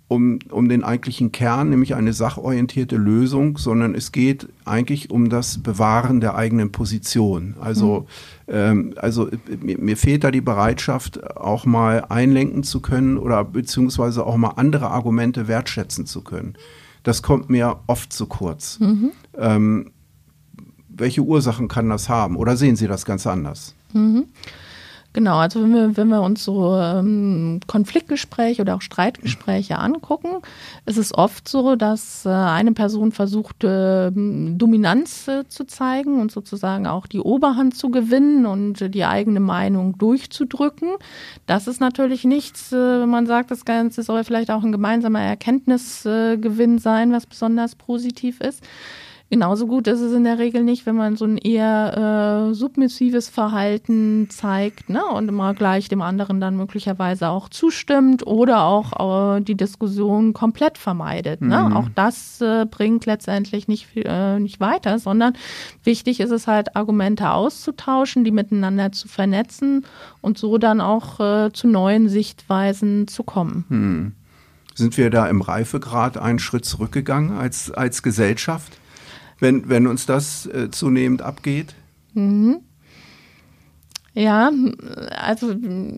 um, 0.08 0.40
um 0.52 0.70
den 0.70 0.84
eigentlichen 0.84 1.32
Kern, 1.32 1.70
nämlich 1.70 1.96
eine 1.96 2.14
sachorientierte 2.14 2.96
Lösung, 2.96 3.58
sondern 3.58 3.96
es 3.96 4.12
geht 4.12 4.48
eigentlich 4.64 5.10
um 5.10 5.30
das 5.30 5.58
Bewahren 5.64 6.22
der 6.22 6.36
eigenen 6.36 6.72
Position. 6.72 7.56
Also, 7.60 8.06
mhm. 8.48 8.54
ähm, 8.54 8.94
also 8.98 9.30
mir, 9.62 9.80
mir, 9.80 9.98
fehlt 9.98 10.24
da 10.24 10.30
die 10.30 10.42
Bereitschaft, 10.42 11.36
auch 11.38 11.66
mal 11.66 12.06
einlenken 12.10 12.64
zu 12.64 12.82
können 12.82 13.18
oder 13.18 13.44
beziehungsweise 13.44 14.26
auch 14.26 14.38
mal 14.38 14.54
andere 14.58 14.92
Argumente 14.92 15.48
wertschätzen 15.48 16.06
zu 16.06 16.22
können. 16.22 16.54
Das 17.02 17.24
kommt 17.24 17.50
mir 17.50 17.78
oft 17.88 18.14
zu 18.14 18.28
kurz. 18.28 18.80
Mhm. 18.80 19.12
Ähm, 19.38 19.92
welche 20.88 21.22
Ursachen 21.22 21.68
kann 21.68 21.90
das 21.90 22.10
haben? 22.10 22.36
Oder 22.36 22.58
sehen 22.58 22.76
Sie 22.76 22.88
das 22.88 23.06
ganz 23.06 23.26
anders? 23.28 23.76
Mhm. 23.94 24.26
Genau, 25.16 25.38
also 25.38 25.64
wenn 25.64 25.74
wir, 25.74 25.96
wenn 25.96 26.10
wir 26.10 26.22
uns 26.22 26.44
so 26.44 26.78
ähm, 26.78 27.62
Konfliktgespräche 27.68 28.62
oder 28.62 28.76
auch 28.76 28.82
Streitgespräche 28.82 29.80
angucken, 29.80 30.42
ist 30.86 30.98
es 30.98 31.18
oft 31.18 31.48
so, 31.48 31.78
dass 31.78 32.26
äh, 32.26 32.30
eine 32.30 32.74
Person 32.74 33.14
versucht, 33.14 33.64
äh, 33.64 34.12
Dominanz 34.12 35.30
äh, 35.30 35.48
zu 35.48 35.64
zeigen 35.64 36.20
und 36.20 36.34
sozusagen 36.34 36.86
auch 36.86 37.08
die 37.08 37.22
Oberhand 37.22 37.78
zu 37.78 37.92
gewinnen 37.92 38.46
und 38.46 38.94
die 38.94 39.06
eigene 39.06 39.40
Meinung 39.40 39.98
durchzudrücken. 39.98 40.90
Das 41.46 41.68
ist 41.68 41.80
natürlich 41.80 42.26
nichts, 42.26 42.74
äh, 42.74 43.00
wenn 43.00 43.10
man 43.10 43.26
sagt, 43.26 43.52
das 43.52 43.64
Ganze 43.64 44.04
soll 44.04 44.26
vielleicht 44.26 44.52
auch 44.52 44.66
ein 44.66 44.74
gemeinsamer 44.74 45.22
Erkenntnisgewinn 45.22 46.78
sein, 46.78 47.14
was 47.14 47.26
besonders 47.26 47.76
positiv 47.76 48.42
ist. 48.42 48.62
Genauso 49.32 49.66
gut 49.66 49.88
ist 49.88 50.02
es 50.02 50.14
in 50.14 50.24
der 50.24 50.38
Regel 50.38 50.64
nicht, 50.64 50.86
wenn 50.86 50.96
man 50.96 51.16
so 51.16 51.26
ein 51.26 51.38
eher 51.40 52.50
äh, 52.50 52.54
submissives 52.54 53.28
Verhalten 53.28 54.28
zeigt 54.30 54.88
ne? 54.88 55.04
und 55.04 55.28
immer 55.28 55.56
gleich 55.56 55.90
dem 55.90 56.04
anderen 56.04 56.40
dann 56.40 56.56
möglicherweise 56.56 57.30
auch 57.30 57.50
zustimmt 57.50 58.28
oder 58.28 58.64
auch 58.64 59.38
äh, 59.38 59.42
die 59.42 59.56
Diskussion 59.56 60.34
komplett 60.34 60.78
vermeidet. 60.78 61.42
Ne? 61.42 61.60
Mhm. 61.60 61.76
Auch 61.76 61.90
das 61.96 62.40
äh, 62.40 62.68
bringt 62.70 63.08
letztendlich 63.08 63.68
nicht, 63.68 63.88
äh, 63.96 64.40
nicht 64.40 64.60
weiter, 64.60 65.00
sondern 65.00 65.34
wichtig 65.84 66.20
ist 66.20 66.32
es 66.32 66.46
halt, 66.46 66.76
Argumente 66.76 67.32
auszutauschen, 67.32 68.26
die 68.26 68.32
miteinander 68.32 68.92
zu 68.92 69.08
vernetzen 69.08 69.88
und 70.22 70.38
so 70.38 70.60
dann 70.60 70.82
auch 70.82 71.20
äh, 71.20 71.52
zu 71.52 71.68
neuen 71.68 72.10
Sichtweisen 72.10 73.08
zu 73.08 73.24
kommen. 73.24 73.66
Mhm. 73.70 74.12
Sind 74.76 74.98
wir 74.98 75.10
da 75.10 75.26
im 75.28 75.42
Reifegrad 75.42 76.18
einen 76.18 76.38
Schritt 76.38 76.66
zurückgegangen 76.66 77.36
als, 77.38 77.72
als 77.72 78.04
Gesellschaft? 78.04 78.78
Wenn, 79.40 79.70
wenn 79.70 79.88
uns 79.88 80.06
das 80.06 80.46
äh, 80.48 80.70
zunehmend 80.72 81.22
abgeht? 81.22 81.76
Mhm. 82.14 82.62
Ja, 84.18 84.50
also 85.12 85.54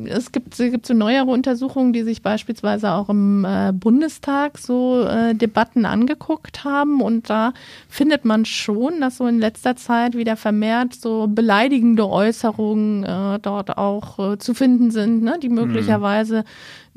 es 0.06 0.32
gibt, 0.32 0.60
es 0.60 0.72
gibt 0.72 0.88
so 0.88 0.96
neuere 0.96 1.28
Untersuchungen, 1.28 1.94
die 1.94 2.02
sich 2.02 2.24
beispielsweise 2.24 2.92
auch 2.94 3.10
im 3.10 3.46
äh, 3.46 3.72
Bundestag 3.72 4.58
so 4.58 5.04
äh, 5.04 5.36
Debatten 5.36 5.86
angeguckt 5.86 6.64
haben. 6.64 7.00
Und 7.02 7.30
da 7.30 7.54
findet 7.88 8.26
man 8.26 8.46
schon, 8.46 9.02
dass 9.02 9.18
so 9.18 9.28
in 9.28 9.38
letzter 9.38 9.76
Zeit 9.76 10.18
wieder 10.18 10.36
vermehrt 10.36 10.96
so 10.96 11.28
beleidigende 11.28 12.10
Äußerungen 12.10 13.04
äh, 13.04 13.40
dort 13.40 13.78
auch 13.78 14.34
äh, 14.34 14.38
zu 14.40 14.56
finden 14.56 14.90
sind, 14.90 15.22
ne, 15.22 15.38
die 15.40 15.50
möglicherweise 15.50 16.44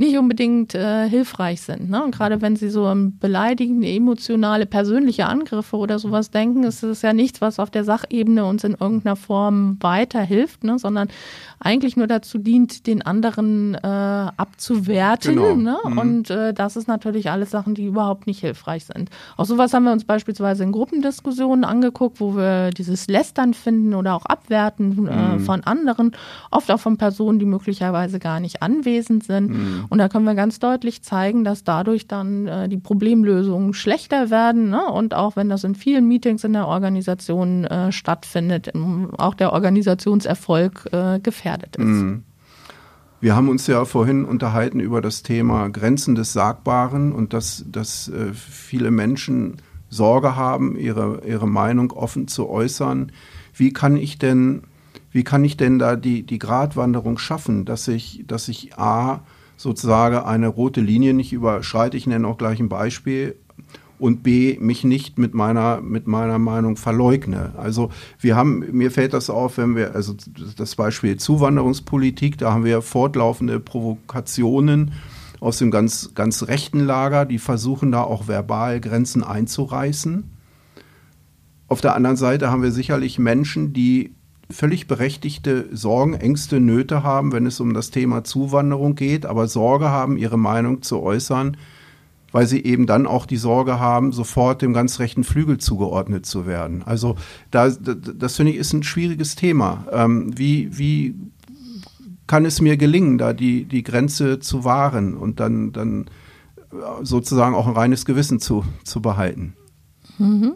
nicht 0.00 0.16
unbedingt 0.16 0.74
äh, 0.74 1.08
hilfreich 1.08 1.60
sind. 1.60 1.90
Ne? 1.90 2.02
Und 2.02 2.14
gerade 2.14 2.40
wenn 2.40 2.56
Sie 2.56 2.70
so 2.70 2.86
an 2.86 3.18
beleidigende, 3.18 3.86
emotionale, 3.86 4.64
persönliche 4.64 5.26
Angriffe 5.26 5.76
oder 5.76 5.98
sowas 5.98 6.30
denken, 6.30 6.64
ist 6.64 6.82
es 6.82 7.02
ja 7.02 7.12
nichts, 7.12 7.42
was 7.42 7.58
auf 7.58 7.70
der 7.70 7.84
Sachebene 7.84 8.46
uns 8.46 8.64
in 8.64 8.72
irgendeiner 8.72 9.16
Form 9.16 9.76
weiterhilft, 9.80 10.64
ne? 10.64 10.78
sondern 10.78 11.08
eigentlich 11.60 11.98
nur 11.98 12.06
dazu 12.06 12.38
dient, 12.38 12.86
den 12.86 13.02
anderen 13.02 13.74
äh, 13.74 13.86
abzuwerten. 13.86 15.36
Genau. 15.36 15.54
Ne? 15.54 15.76
Mhm. 15.84 15.98
Und 15.98 16.30
äh, 16.30 16.54
das 16.54 16.76
ist 16.76 16.88
natürlich 16.88 17.30
alles 17.30 17.50
Sachen, 17.50 17.74
die 17.74 17.84
überhaupt 17.84 18.26
nicht 18.26 18.40
hilfreich 18.40 18.86
sind. 18.86 19.10
Auch 19.36 19.44
sowas 19.44 19.74
haben 19.74 19.84
wir 19.84 19.92
uns 19.92 20.04
beispielsweise 20.04 20.62
in 20.64 20.72
Gruppendiskussionen 20.72 21.64
angeguckt, 21.64 22.20
wo 22.20 22.34
wir 22.34 22.70
dieses 22.70 23.06
Lästern 23.06 23.52
finden 23.52 23.94
oder 23.94 24.14
auch 24.14 24.24
Abwerten 24.24 25.06
äh, 25.06 25.36
mhm. 25.36 25.40
von 25.40 25.62
anderen, 25.64 26.12
oft 26.50 26.70
auch 26.70 26.80
von 26.80 26.96
Personen, 26.96 27.38
die 27.38 27.44
möglicherweise 27.44 28.18
gar 28.18 28.40
nicht 28.40 28.62
anwesend 28.62 29.24
sind. 29.24 29.50
Mhm. 29.50 29.89
Und 29.90 29.98
da 29.98 30.08
können 30.08 30.24
wir 30.24 30.36
ganz 30.36 30.60
deutlich 30.60 31.02
zeigen, 31.02 31.42
dass 31.42 31.64
dadurch 31.64 32.06
dann 32.06 32.46
äh, 32.46 32.68
die 32.68 32.78
Problemlösungen 32.78 33.74
schlechter 33.74 34.30
werden. 34.30 34.70
Ne? 34.70 34.86
Und 34.86 35.14
auch 35.14 35.34
wenn 35.34 35.48
das 35.48 35.64
in 35.64 35.74
vielen 35.74 36.06
Meetings 36.06 36.44
in 36.44 36.52
der 36.52 36.68
Organisation 36.68 37.64
äh, 37.64 37.90
stattfindet, 37.90 38.70
auch 39.18 39.34
der 39.34 39.52
Organisationserfolg 39.52 40.88
äh, 40.92 41.18
gefährdet 41.18 41.76
ist. 41.76 41.84
Mhm. 41.84 42.22
Wir 43.20 43.36
haben 43.36 43.50
uns 43.50 43.66
ja 43.66 43.84
vorhin 43.84 44.24
unterhalten 44.24 44.80
über 44.80 45.02
das 45.02 45.22
Thema 45.22 45.68
Grenzen 45.68 46.14
des 46.14 46.32
Sagbaren 46.32 47.12
und 47.12 47.34
dass, 47.34 47.64
dass 47.68 48.08
äh, 48.08 48.32
viele 48.32 48.90
Menschen 48.90 49.56
Sorge 49.90 50.36
haben, 50.36 50.76
ihre, 50.76 51.22
ihre 51.26 51.48
Meinung 51.48 51.90
offen 51.90 52.28
zu 52.28 52.48
äußern. 52.48 53.10
Wie 53.52 53.72
kann 53.72 53.96
ich 53.96 54.18
denn, 54.18 54.62
wie 55.10 55.24
kann 55.24 55.44
ich 55.44 55.56
denn 55.56 55.80
da 55.80 55.96
die, 55.96 56.22
die 56.22 56.38
Gratwanderung 56.38 57.18
schaffen, 57.18 57.64
dass 57.64 57.88
ich, 57.88 58.24
dass 58.26 58.48
ich 58.48 58.78
A, 58.78 59.20
sozusagen 59.60 60.16
eine 60.16 60.48
rote 60.48 60.80
Linie 60.80 61.12
nicht 61.12 61.34
überschreite. 61.34 61.94
Ich 61.94 62.06
nenne 62.06 62.26
auch 62.26 62.38
gleich 62.38 62.60
ein 62.60 62.70
Beispiel. 62.70 63.36
Und 63.98 64.22
B, 64.22 64.56
mich 64.58 64.84
nicht 64.84 65.18
mit 65.18 65.34
meiner, 65.34 65.82
mit 65.82 66.06
meiner 66.06 66.38
Meinung 66.38 66.78
verleugne. 66.78 67.52
Also 67.58 67.90
wir 68.18 68.34
haben, 68.34 68.64
mir 68.72 68.90
fällt 68.90 69.12
das 69.12 69.28
auf, 69.28 69.58
wenn 69.58 69.76
wir, 69.76 69.94
also 69.94 70.14
das 70.56 70.74
Beispiel 70.76 71.18
Zuwanderungspolitik, 71.18 72.38
da 72.38 72.54
haben 72.54 72.64
wir 72.64 72.80
fortlaufende 72.80 73.60
Provokationen 73.60 74.92
aus 75.40 75.58
dem 75.58 75.70
ganz, 75.70 76.14
ganz 76.14 76.44
rechten 76.44 76.80
Lager, 76.80 77.26
die 77.26 77.38
versuchen 77.38 77.92
da 77.92 78.02
auch 78.02 78.26
verbal 78.26 78.80
Grenzen 78.80 79.22
einzureißen. 79.22 80.24
Auf 81.68 81.82
der 81.82 81.94
anderen 81.94 82.16
Seite 82.16 82.50
haben 82.50 82.62
wir 82.62 82.72
sicherlich 82.72 83.18
Menschen, 83.18 83.74
die 83.74 84.14
völlig 84.50 84.86
berechtigte 84.86 85.68
Sorgen, 85.72 86.14
Ängste, 86.14 86.60
Nöte 86.60 87.02
haben, 87.02 87.32
wenn 87.32 87.46
es 87.46 87.60
um 87.60 87.74
das 87.74 87.90
Thema 87.90 88.24
Zuwanderung 88.24 88.94
geht, 88.94 89.26
aber 89.26 89.48
Sorge 89.48 89.90
haben, 89.90 90.16
ihre 90.16 90.38
Meinung 90.38 90.82
zu 90.82 91.00
äußern, 91.00 91.56
weil 92.32 92.46
sie 92.46 92.62
eben 92.64 92.86
dann 92.86 93.06
auch 93.06 93.26
die 93.26 93.36
Sorge 93.36 93.80
haben, 93.80 94.12
sofort 94.12 94.62
dem 94.62 94.72
ganz 94.72 94.98
rechten 94.98 95.24
Flügel 95.24 95.58
zugeordnet 95.58 96.26
zu 96.26 96.46
werden. 96.46 96.82
Also 96.84 97.16
da, 97.50 97.68
das 97.68 98.36
finde 98.36 98.52
ich 98.52 98.58
ist 98.58 98.72
ein 98.72 98.82
schwieriges 98.82 99.34
Thema. 99.34 99.86
Ähm, 99.92 100.36
wie, 100.36 100.76
wie 100.76 101.14
kann 102.26 102.44
es 102.44 102.60
mir 102.60 102.76
gelingen, 102.76 103.18
da 103.18 103.32
die, 103.32 103.64
die 103.64 103.82
Grenze 103.82 104.38
zu 104.38 104.64
wahren 104.64 105.16
und 105.16 105.40
dann, 105.40 105.72
dann 105.72 106.06
sozusagen 107.02 107.54
auch 107.54 107.66
ein 107.66 107.74
reines 107.74 108.04
Gewissen 108.04 108.38
zu, 108.38 108.64
zu 108.84 109.02
behalten? 109.02 109.54
Mhm. 110.18 110.54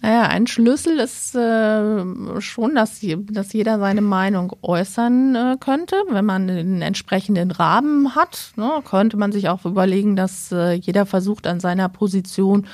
Naja, 0.00 0.24
ein 0.24 0.46
Schlüssel 0.46 0.98
ist 0.98 1.34
äh, 1.34 2.40
schon, 2.40 2.74
dass, 2.74 3.00
dass 3.30 3.52
jeder 3.52 3.78
seine 3.78 4.02
Meinung 4.02 4.54
äußern 4.62 5.34
äh, 5.34 5.56
könnte. 5.58 5.96
Wenn 6.10 6.24
man 6.24 6.46
den 6.48 6.82
entsprechenden 6.82 7.50
Rahmen 7.50 8.14
hat, 8.14 8.52
ne, 8.56 8.82
könnte 8.84 9.16
man 9.16 9.32
sich 9.32 9.48
auch 9.48 9.64
überlegen, 9.64 10.14
dass 10.14 10.52
äh, 10.52 10.72
jeder 10.72 11.06
versucht, 11.06 11.46
an 11.46 11.60
seiner 11.60 11.88
Position 11.88 12.66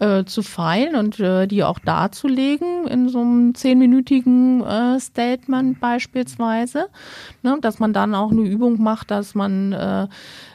äh, 0.00 0.24
zu 0.24 0.42
feilen 0.42 0.96
und 0.96 1.20
äh, 1.20 1.46
die 1.46 1.62
auch 1.62 1.78
darzulegen 1.78 2.88
in 2.88 3.08
so 3.08 3.20
einem 3.20 3.54
zehnminütigen 3.54 4.60
äh, 4.64 4.98
Statement 4.98 5.78
beispielsweise. 5.78 6.86
Ne, 7.42 7.58
dass 7.60 7.78
man 7.78 7.92
dann 7.92 8.14
auch 8.14 8.32
eine 8.32 8.40
Übung 8.40 8.82
macht, 8.82 9.12
dass 9.12 9.36
man 9.36 9.72
äh, 9.72 10.08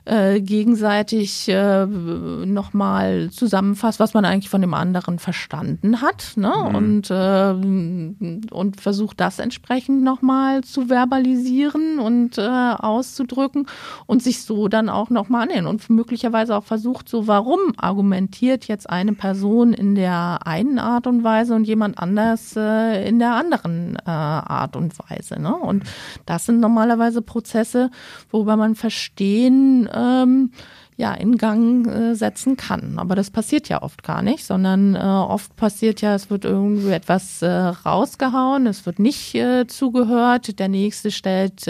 äh, 0.04 0.41
gegenseitig 0.41 1.47
äh, 1.47 1.86
nochmal 1.86 3.30
zusammenfasst, 3.32 3.99
was 4.02 4.13
man 4.13 4.25
eigentlich 4.25 4.49
von 4.49 4.62
dem 4.62 4.73
anderen 4.73 5.19
verstanden 5.19 6.02
hat. 6.02 6.34
Ne? 6.36 6.52
Mhm. 6.69 6.75
Und, 6.75 7.10
äh, 7.10 8.54
und 8.54 8.82
versucht 8.82 9.21
das 9.21 9.39
entsprechend 9.39 10.04
nochmal 10.04 10.65
zu 10.65 10.89
verbalisieren 10.89 11.99
und 11.99 12.38
äh, 12.38 12.41
auszudrücken 12.41 13.67
und 14.06 14.21
sich 14.21 14.41
so 14.41 14.67
dann 14.67 14.89
auch 14.89 15.10
nochmal 15.10 15.43
annehmen 15.43 15.67
und 15.67 15.89
möglicherweise 15.89 16.58
auch 16.58 16.65
versucht, 16.65 17.08
so 17.08 17.28
warum 17.28 17.60
argumentiert 17.78 18.67
jetzt 18.67 18.89
eine 18.89 19.13
Person 19.13 19.28
in 19.73 19.95
der 19.95 20.39
einen 20.45 20.79
Art 20.79 21.07
und 21.07 21.23
Weise 21.23 21.55
und 21.55 21.65
jemand 21.65 21.99
anders 21.99 22.55
äh, 22.55 23.07
in 23.07 23.19
der 23.19 23.33
anderen 23.33 23.95
äh, 23.95 24.09
Art 24.09 24.75
und 24.75 24.93
Weise. 25.09 25.39
Ne? 25.39 25.55
Und 25.55 25.83
das 26.25 26.45
sind 26.45 26.59
normalerweise 26.59 27.21
Prozesse, 27.21 27.91
worüber 28.31 28.55
man 28.55 28.75
verstehen 28.75 29.89
ähm, 29.93 30.51
ja, 30.99 31.13
in 31.13 31.37
Gang 31.37 31.87
äh, 31.87 32.13
setzen 32.13 32.57
kann. 32.57 32.99
Aber 32.99 33.15
das 33.15 33.31
passiert 33.31 33.69
ja 33.69 33.81
oft 33.81 34.03
gar 34.03 34.21
nicht, 34.21 34.43
sondern 34.43 34.95
äh, 34.95 34.99
oft 34.99 35.55
passiert 35.55 36.01
ja, 36.01 36.13
es 36.13 36.29
wird 36.29 36.43
irgendwie 36.43 36.91
etwas 36.91 37.41
äh, 37.41 37.47
rausgehauen, 37.49 38.67
es 38.67 38.85
wird 38.85 38.99
nicht 38.99 39.33
äh, 39.33 39.65
zugehört, 39.65 40.59
der 40.59 40.67
Nächste 40.67 41.09
stellt 41.09 41.65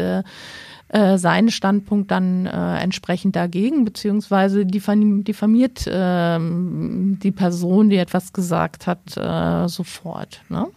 äh, 0.89 1.17
seinen 1.17 1.52
Standpunkt 1.52 2.12
dann 2.12 2.45
äh, 2.45 2.78
entsprechend 2.80 3.36
dagegen, 3.36 3.86
beziehungsweise 3.86 4.65
diffamiert 4.65 5.88
äh, 5.88 6.39
die 6.39 7.32
Person, 7.32 7.89
die 7.89 7.97
etwas 7.97 8.34
gesagt 8.34 8.88
hat, 8.88 9.15
äh, 9.17 9.67
sofort. 9.67 10.41
Ne? 10.49 10.67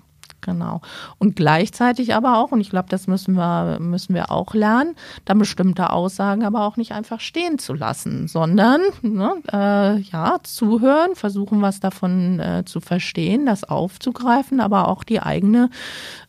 Genau. 0.43 0.81
Und 1.19 1.37
gleichzeitig 1.37 2.15
aber 2.15 2.39
auch, 2.39 2.51
und 2.51 2.61
ich 2.61 2.69
glaube, 2.69 2.89
das 2.89 3.07
müssen 3.07 3.35
wir, 3.35 3.79
müssen 3.81 4.13
wir 4.13 4.33
auch 4.33 4.55
lernen, 4.55 4.97
dann 5.25 5.39
bestimmte 5.39 5.91
Aussagen 5.91 6.45
aber 6.45 6.67
auch 6.67 6.77
nicht 6.77 6.93
einfach 6.93 7.21
stehen 7.21 7.59
zu 7.59 7.75
lassen, 7.75 8.27
sondern 8.27 8.81
ne, 9.03 9.35
äh, 9.53 10.01
ja, 10.01 10.39
zuhören, 10.43 11.15
versuchen, 11.15 11.63
was 11.63 11.79
davon 11.79 12.41
äh, 12.41 12.65
zu 12.67 12.81
verstehen, 12.81 13.47
das 13.47 13.63
aufzugreifen, 13.63 14.59
aber 14.61 14.89
auch 14.89 15.05
die 15.05 15.21
eigene 15.21 15.71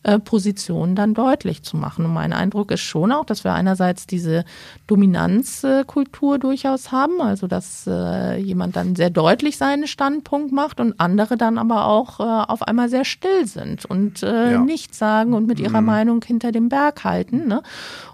äh, 0.04 0.20
Position 0.20 0.94
dann 0.94 1.14
deutlich 1.14 1.64
zu 1.64 1.76
machen. 1.76 2.04
Und 2.04 2.14
mein 2.14 2.32
Eindruck 2.32 2.70
ist 2.70 2.82
schon 2.82 3.10
auch, 3.10 3.24
dass 3.24 3.42
wir 3.42 3.52
einerseits 3.52 4.06
diese 4.06 4.44
Dominanzkultur 4.86 6.38
durchaus 6.38 6.92
haben, 6.92 7.20
also 7.20 7.48
dass 7.48 7.88
äh, 7.88 8.36
jemand 8.36 8.76
dann 8.76 8.94
sehr 8.94 9.10
deutlich 9.10 9.56
seinen 9.56 9.88
Standpunkt 9.88 10.52
macht 10.52 10.78
und 10.78 11.00
andere 11.00 11.36
dann 11.36 11.58
aber 11.58 11.86
auch 11.86 12.20
äh, 12.20 12.22
auf 12.22 12.62
einmal 12.62 12.88
sehr 12.88 13.04
still 13.04 13.46
sind 13.46 13.84
und 13.86 14.03
und 14.04 14.22
äh, 14.22 14.52
ja. 14.52 14.60
nichts 14.60 14.98
sagen 14.98 15.32
und 15.34 15.46
mit 15.46 15.60
ihrer 15.60 15.80
mhm. 15.80 15.86
Meinung 15.86 16.24
hinter 16.24 16.52
dem 16.52 16.68
Berg 16.68 17.04
halten. 17.04 17.48
Ne? 17.48 17.62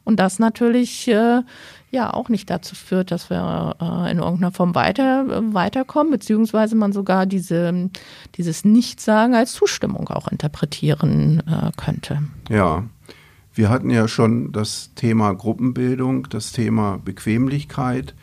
Und 0.04 0.20
das 0.20 0.38
natürlich 0.38 1.08
äh, 1.08 1.42
ja 1.90 2.14
auch 2.14 2.28
nicht 2.28 2.48
dazu 2.48 2.74
führt, 2.74 3.10
dass 3.10 3.30
wir 3.30 3.76
äh, 3.80 4.12
in 4.12 4.18
irgendeiner 4.18 4.52
Form 4.52 4.74
weiter, 4.74 5.26
äh, 5.28 5.54
weiterkommen, 5.54 6.12
beziehungsweise 6.12 6.76
man 6.76 6.92
sogar 6.92 7.26
diese, 7.26 7.90
dieses 8.36 8.64
Nichtsagen 8.64 9.34
als 9.34 9.52
Zustimmung 9.52 10.08
auch 10.08 10.28
interpretieren 10.28 11.42
äh, 11.46 11.70
könnte. 11.76 12.22
Ja. 12.48 12.84
Wir 13.52 13.68
hatten 13.68 13.90
ja 13.90 14.06
schon 14.06 14.52
das 14.52 14.94
Thema 14.94 15.34
Gruppenbildung, 15.34 16.28
das 16.30 16.52
Thema 16.52 17.00
Bequemlichkeit. 17.04 18.14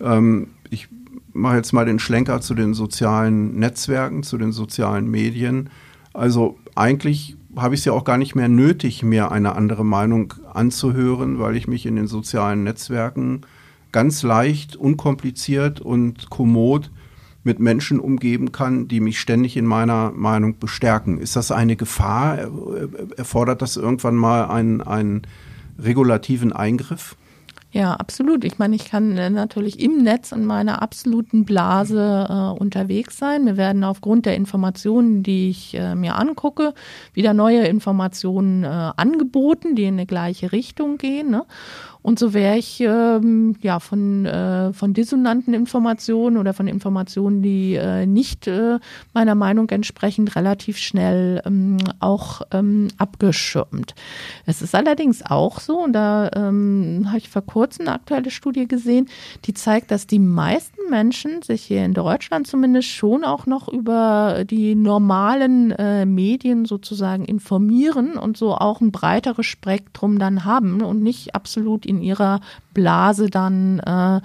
Ähm, 0.00 0.50
ich 0.70 0.88
mache 1.32 1.56
jetzt 1.56 1.72
mal 1.72 1.84
den 1.84 1.98
Schlenker 1.98 2.40
zu 2.40 2.54
den 2.54 2.74
sozialen 2.74 3.58
Netzwerken, 3.58 4.22
zu 4.22 4.38
den 4.38 4.52
sozialen 4.52 5.10
Medien. 5.10 5.68
Also 6.14 6.56
eigentlich 6.78 7.36
habe 7.56 7.74
ich 7.74 7.80
es 7.80 7.84
ja 7.84 7.92
auch 7.92 8.04
gar 8.04 8.18
nicht 8.18 8.34
mehr 8.34 8.48
nötig, 8.48 9.02
mir 9.02 9.32
eine 9.32 9.56
andere 9.56 9.84
Meinung 9.84 10.34
anzuhören, 10.52 11.38
weil 11.38 11.56
ich 11.56 11.66
mich 11.66 11.86
in 11.86 11.96
den 11.96 12.06
sozialen 12.06 12.62
Netzwerken 12.62 13.42
ganz 13.90 14.22
leicht, 14.22 14.76
unkompliziert 14.76 15.80
und 15.80 16.30
kommod 16.30 16.90
mit 17.42 17.58
Menschen 17.58 17.98
umgeben 17.98 18.52
kann, 18.52 18.88
die 18.88 19.00
mich 19.00 19.18
ständig 19.18 19.56
in 19.56 19.66
meiner 19.66 20.12
Meinung 20.12 20.58
bestärken. 20.58 21.18
Ist 21.18 21.34
das 21.34 21.50
eine 21.50 21.76
Gefahr? 21.76 22.38
Erfordert 23.16 23.62
das 23.62 23.76
irgendwann 23.76 24.16
mal 24.16 24.44
einen, 24.44 24.80
einen 24.80 25.22
regulativen 25.78 26.52
Eingriff? 26.52 27.16
Ja, 27.70 27.92
absolut. 27.94 28.44
Ich 28.44 28.58
meine, 28.58 28.76
ich 28.76 28.86
kann 28.86 29.18
äh, 29.18 29.28
natürlich 29.28 29.78
im 29.78 30.02
Netz 30.02 30.32
in 30.32 30.46
meiner 30.46 30.80
absoluten 30.80 31.44
Blase 31.44 32.26
äh, 32.28 32.58
unterwegs 32.58 33.18
sein. 33.18 33.44
Mir 33.44 33.58
werden 33.58 33.84
aufgrund 33.84 34.24
der 34.24 34.36
Informationen, 34.36 35.22
die 35.22 35.50
ich 35.50 35.74
äh, 35.74 35.94
mir 35.94 36.16
angucke, 36.16 36.72
wieder 37.12 37.34
neue 37.34 37.66
Informationen 37.66 38.64
äh, 38.64 38.68
angeboten, 38.96 39.76
die 39.76 39.84
in 39.84 39.94
eine 39.94 40.06
gleiche 40.06 40.50
Richtung 40.50 40.96
gehen. 40.96 41.30
Ne? 41.30 41.44
Und 42.02 42.18
so 42.18 42.32
wäre 42.32 42.56
ich 42.56 42.80
ähm, 42.80 43.56
ja 43.60 43.80
von, 43.80 44.24
äh, 44.24 44.72
von 44.72 44.94
dissonanten 44.94 45.52
Informationen 45.52 46.36
oder 46.36 46.54
von 46.54 46.68
Informationen, 46.68 47.42
die 47.42 47.74
äh, 47.74 48.06
nicht 48.06 48.46
äh, 48.46 48.78
meiner 49.14 49.34
Meinung 49.34 49.68
entsprechend 49.70 50.36
relativ 50.36 50.78
schnell 50.78 51.42
ähm, 51.44 51.78
auch 52.00 52.42
ähm, 52.52 52.88
abgeschirmt. 52.98 53.94
Es 54.46 54.62
ist 54.62 54.74
allerdings 54.74 55.22
auch 55.24 55.60
so, 55.60 55.82
und 55.82 55.92
da 55.92 56.30
ähm, 56.34 57.04
habe 57.08 57.18
ich 57.18 57.28
vor 57.28 57.42
kurzem 57.42 57.86
eine 57.86 57.96
aktuelle 57.96 58.30
Studie 58.30 58.68
gesehen, 58.68 59.08
die 59.44 59.54
zeigt, 59.54 59.90
dass 59.90 60.06
die 60.06 60.18
meisten 60.18 60.78
Menschen 60.90 61.42
sich 61.42 61.64
hier 61.64 61.84
in 61.84 61.94
Deutschland 61.94 62.46
zumindest 62.46 62.88
schon 62.88 63.24
auch 63.24 63.46
noch 63.46 63.68
über 63.68 64.44
die 64.48 64.74
normalen 64.74 65.72
äh, 65.72 66.06
Medien 66.06 66.64
sozusagen 66.64 67.24
informieren 67.24 68.16
und 68.16 68.36
so 68.36 68.54
auch 68.54 68.80
ein 68.80 68.92
breiteres 68.92 69.46
Spektrum 69.46 70.18
dann 70.18 70.44
haben 70.44 70.80
und 70.82 71.02
nicht 71.02 71.34
absolut 71.34 71.86
in 71.88 72.02
ihrer 72.02 72.40
Blase 72.74 73.28
dann, 73.30 73.80
äh, 73.80 74.20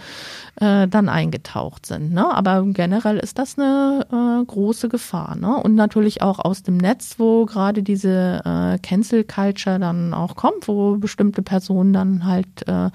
äh, 0.63 0.87
dann 0.87 1.09
eingetaucht 1.09 1.85
sind. 1.85 2.13
Ne? 2.13 2.31
Aber 2.31 2.63
generell 2.67 3.17
ist 3.17 3.39
das 3.39 3.57
eine 3.57 4.05
äh, 4.11 4.45
große 4.45 4.89
Gefahr. 4.89 5.35
Ne? 5.35 5.55
Und 5.55 5.75
natürlich 5.75 6.21
auch 6.21 6.39
aus 6.39 6.63
dem 6.63 6.77
Netz, 6.77 7.15
wo 7.17 7.45
gerade 7.45 7.81
diese 7.81 8.41
äh, 8.45 8.77
Cancel 8.79 9.23
Culture 9.23 9.79
dann 9.79 10.13
auch 10.13 10.35
kommt, 10.35 10.67
wo 10.67 10.97
bestimmte 10.97 11.41
Personen 11.41 11.93
dann 11.93 12.25
halt 12.25 12.67
äh, 12.67 12.89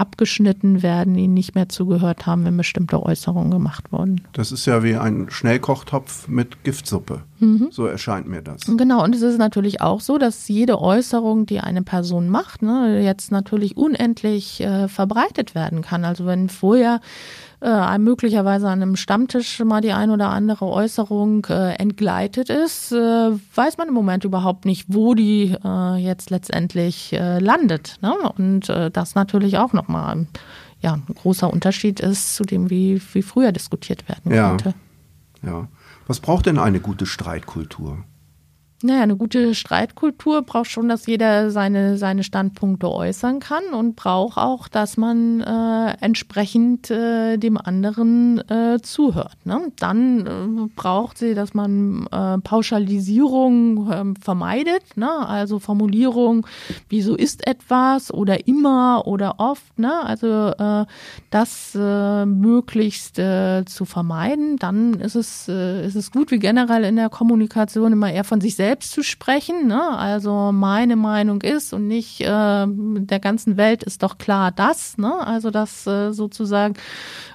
abgeschnitten 0.00 0.82
werden, 0.82 1.14
ihnen 1.14 1.34
nicht 1.34 1.54
mehr 1.54 1.68
zugehört 1.68 2.26
haben, 2.26 2.44
wenn 2.44 2.56
bestimmte 2.56 3.02
Äußerungen 3.02 3.50
gemacht 3.50 3.92
wurden. 3.92 4.22
Das 4.32 4.50
ist 4.50 4.66
ja 4.66 4.82
wie 4.82 4.96
ein 4.96 5.28
Schnellkochtopf 5.30 6.26
mit 6.28 6.64
Giftsuppe. 6.64 7.22
Mhm. 7.38 7.68
So 7.70 7.86
erscheint 7.86 8.26
mir 8.26 8.42
das. 8.42 8.62
Genau, 8.66 9.04
und 9.04 9.14
es 9.14 9.22
ist 9.22 9.38
natürlich 9.38 9.80
auch 9.80 10.00
so, 10.00 10.18
dass 10.18 10.48
jede 10.48 10.80
Äußerung, 10.80 11.46
die 11.46 11.60
eine 11.60 11.82
Person 11.82 12.28
macht, 12.28 12.62
ne, 12.62 13.02
jetzt 13.02 13.30
natürlich 13.30 13.76
unendlich 13.76 14.60
äh, 14.60 14.88
verbreitet 14.88 15.54
werden 15.54 15.82
kann. 15.82 16.04
Also 16.04 16.26
wenn 16.26 16.48
vorher 16.48 17.00
äh, 17.62 17.98
möglicherweise 17.98 18.68
an 18.68 18.82
einem 18.82 18.96
Stammtisch 18.96 19.60
mal 19.60 19.80
die 19.80 19.92
ein 19.92 20.10
oder 20.10 20.30
andere 20.30 20.66
Äußerung 20.66 21.46
äh, 21.50 21.74
entgleitet 21.74 22.48
ist, 22.48 22.92
äh, 22.92 23.30
weiß 23.54 23.76
man 23.78 23.88
im 23.88 23.94
Moment 23.94 24.24
überhaupt 24.24 24.64
nicht, 24.64 24.86
wo 24.88 25.14
die 25.14 25.54
äh, 25.64 25.96
jetzt 25.96 26.30
letztendlich 26.30 27.12
äh, 27.12 27.38
landet. 27.38 27.98
Ne? 28.00 28.14
Und 28.36 28.68
äh, 28.68 28.90
das 28.90 29.14
natürlich 29.14 29.58
auch 29.58 29.72
nochmal 29.72 30.26
ja, 30.80 30.94
ein 30.94 31.14
großer 31.14 31.52
Unterschied 31.52 32.00
ist 32.00 32.34
zu 32.34 32.44
dem, 32.44 32.70
wie, 32.70 33.00
wie 33.12 33.22
früher 33.22 33.52
diskutiert 33.52 34.08
werden 34.08 34.32
ja. 34.32 34.48
konnte. 34.48 34.74
Ja. 35.42 35.68
Was 36.06 36.20
braucht 36.20 36.46
denn 36.46 36.58
eine 36.58 36.80
gute 36.80 37.06
Streitkultur? 37.06 37.98
Naja, 38.82 39.02
eine 39.02 39.16
gute 39.16 39.54
Streitkultur 39.54 40.40
braucht 40.40 40.70
schon, 40.70 40.88
dass 40.88 41.06
jeder 41.06 41.50
seine, 41.50 41.98
seine 41.98 42.24
Standpunkte 42.24 42.90
äußern 42.90 43.38
kann 43.38 43.62
und 43.74 43.94
braucht 43.94 44.38
auch, 44.38 44.68
dass 44.68 44.96
man 44.96 45.42
äh, 45.42 45.96
entsprechend 46.00 46.90
äh, 46.90 47.36
dem 47.36 47.58
anderen 47.58 48.38
äh, 48.48 48.78
zuhört. 48.80 49.36
Ne? 49.44 49.70
Dann 49.78 50.26
äh, 50.26 50.68
braucht 50.74 51.18
sie, 51.18 51.34
dass 51.34 51.52
man 51.52 52.06
äh, 52.10 52.38
Pauschalisierung 52.38 53.90
äh, 53.90 54.04
vermeidet, 54.18 54.96
ne? 54.96 55.28
also 55.28 55.58
Formulierung, 55.58 56.46
wieso 56.88 57.16
ist 57.16 57.46
etwas 57.46 58.10
oder 58.14 58.46
immer 58.46 59.06
oder 59.06 59.34
oft, 59.40 59.78
ne? 59.78 59.92
also 60.04 60.54
äh, 60.56 60.86
das 61.28 61.76
äh, 61.78 62.24
möglichst 62.24 63.18
äh, 63.18 63.62
zu 63.66 63.84
vermeiden. 63.84 64.56
Dann 64.56 64.94
ist 64.94 65.16
es, 65.16 65.48
äh, 65.48 65.86
ist 65.86 65.96
es 65.96 66.10
gut, 66.10 66.30
wie 66.30 66.38
generell 66.38 66.84
in 66.84 66.96
der 66.96 67.10
Kommunikation 67.10 67.92
immer 67.92 68.10
eher 68.10 68.24
von 68.24 68.40
sich 68.40 68.56
selbst 68.56 68.69
selbst 68.70 68.92
zu 68.92 69.02
sprechen. 69.02 69.66
Ne? 69.66 69.82
Also 69.98 70.52
meine 70.52 70.94
Meinung 70.94 71.42
ist 71.42 71.72
und 71.72 71.88
nicht 71.88 72.20
äh, 72.20 72.66
der 72.68 73.18
ganzen 73.18 73.56
Welt 73.56 73.82
ist 73.82 74.04
doch 74.04 74.16
klar 74.16 74.52
das. 74.52 74.96
Ne? 74.96 75.12
Also 75.26 75.50
das 75.50 75.88
äh, 75.88 76.12
sozusagen 76.12 76.74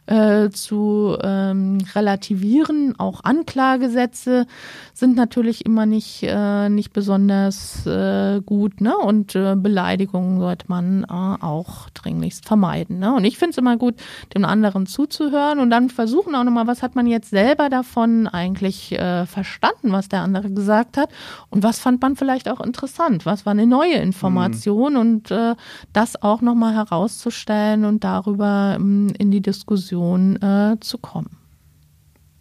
äh, 0.05 0.49
zu 0.49 1.17
ähm, 1.21 1.79
relativieren. 1.93 2.95
Auch 2.97 3.23
Anklagesätze 3.25 4.45
sind 4.93 5.17
natürlich 5.17 5.65
immer 5.65 5.85
nicht, 5.85 6.23
äh, 6.23 6.69
nicht 6.69 6.93
besonders 6.93 7.85
äh, 7.85 8.39
gut. 8.39 8.79
Ne? 8.79 8.95
Und 8.95 9.35
äh, 9.35 9.55
Beleidigungen 9.57 10.39
sollte 10.39 10.67
man 10.69 11.03
äh, 11.03 11.43
auch 11.43 11.89
dringlichst 11.89 12.45
vermeiden. 12.45 12.99
Ne? 12.99 13.13
Und 13.13 13.25
ich 13.25 13.37
finde 13.37 13.51
es 13.51 13.57
immer 13.57 13.75
gut, 13.75 13.95
dem 14.33 14.45
anderen 14.45 14.85
zuzuhören 14.85 15.59
und 15.59 15.69
dann 15.69 15.89
versuchen 15.89 16.33
auch 16.33 16.45
nochmal, 16.45 16.67
was 16.67 16.81
hat 16.81 16.95
man 16.95 17.07
jetzt 17.07 17.31
selber 17.31 17.67
davon 17.67 18.27
eigentlich 18.27 18.93
äh, 18.93 19.25
verstanden, 19.25 19.91
was 19.91 20.07
der 20.07 20.21
andere 20.21 20.49
gesagt 20.49 20.95
hat 20.95 21.09
und 21.49 21.63
was 21.63 21.79
fand 21.79 22.01
man 22.01 22.15
vielleicht 22.15 22.49
auch 22.49 22.61
interessant, 22.61 23.25
was 23.25 23.45
war 23.45 23.51
eine 23.51 23.67
neue 23.67 23.95
Information 23.95 24.93
mhm. 24.93 24.99
und 24.99 25.31
äh, 25.31 25.55
das 25.93 26.21
auch 26.21 26.41
nochmal 26.41 26.73
herauszustellen 26.75 27.85
und 27.85 28.03
darüber 28.03 28.75
ähm, 28.77 29.11
in 29.17 29.31
die 29.31 29.41
Diskussion 29.41 29.65
Diskussion 29.65 30.41
äh, 30.41 30.77
zu 30.79 30.97
kommen. 30.97 31.37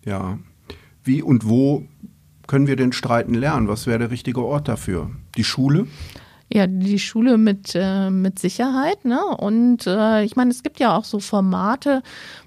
Ja. 0.05 0.39
Wie 1.03 1.23
und 1.23 1.49
wo 1.49 1.85
können 2.47 2.67
wir 2.67 2.77
denn 2.77 2.93
streiten 2.93 3.35
lernen? 3.35 3.69
Was 3.69 3.87
wäre 3.87 3.99
der 3.99 4.11
richtige 4.11 4.45
Ort 4.45 4.69
dafür? 4.69 5.11
Die 5.37 5.45
Schule? 5.45 5.87
Ja, 6.53 6.67
die 6.67 6.99
Schule 6.99 7.39
mit, 7.39 7.73
äh, 7.75 8.11
mit 8.11 8.39
Sicherheit. 8.39 9.05
Ne? 9.05 9.21
Und 9.25 9.87
äh, 9.87 10.23
ich 10.25 10.37
meine, 10.37 10.51
es 10.51 10.63
gibt 10.63 10.79
ja 10.79 10.97
auch 10.97 11.05
so 11.05 11.19
Formate, 11.19 12.03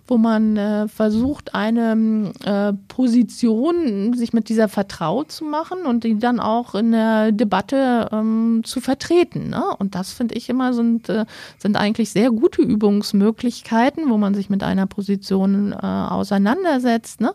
wo 0.08 0.18
man 0.18 0.56
äh, 0.56 0.88
versucht, 0.88 1.54
eine 1.54 2.32
äh, 2.46 2.74
Position 2.88 4.14
sich 4.14 4.32
mit 4.34 4.50
dieser 4.50 4.70
vertraut 4.70 5.32
zu 5.32 5.44
machen 5.44 5.86
und 5.86 6.04
die 6.04 6.18
dann 6.18 6.40
auch 6.40 6.76
in 6.76 6.92
der 6.94 7.32
Debatte 7.32 8.10
ähm, 8.12 8.62
zu 8.64 8.80
vertreten. 8.80 9.50
Ne? 9.50 9.64
Und 9.80 9.96
das 9.96 10.14
finde 10.14 10.36
ich 10.36 10.50
immer 10.50 10.74
sind, 10.74 11.10
äh, 11.10 11.26
sind 11.58 11.76
eigentlich 11.76 12.12
sehr 12.12 12.32
gute 12.32 12.62
Übungsmöglichkeiten, 12.62 14.10
wo 14.10 14.18
man 14.18 14.34
sich 14.34 14.50
mit 14.50 14.64
einer 14.64 14.88
Position 14.88 15.74
äh, 15.74 15.76
auseinandersetzt, 15.86 17.20
ne? 17.20 17.34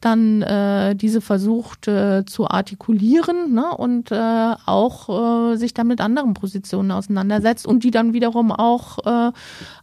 dann 0.00 0.42
äh, 0.42 0.94
diese 0.94 1.20
versucht 1.20 1.88
äh, 1.88 2.24
zu 2.26 2.48
artikulieren 2.48 3.54
ne? 3.54 3.74
und 3.74 4.12
äh, 4.12 4.54
auch 4.66 5.52
äh, 5.52 5.56
sich 5.56 5.72
dann 5.72 5.86
mit 5.86 6.00
anderen 6.00 6.34
Positionen 6.34 6.90
auseinandersetzt 6.90 7.66
und 7.66 7.82
die 7.82 7.90
dann 7.90 8.12
wiederum 8.12 8.52
auch, 8.52 8.98
äh, 9.06 9.32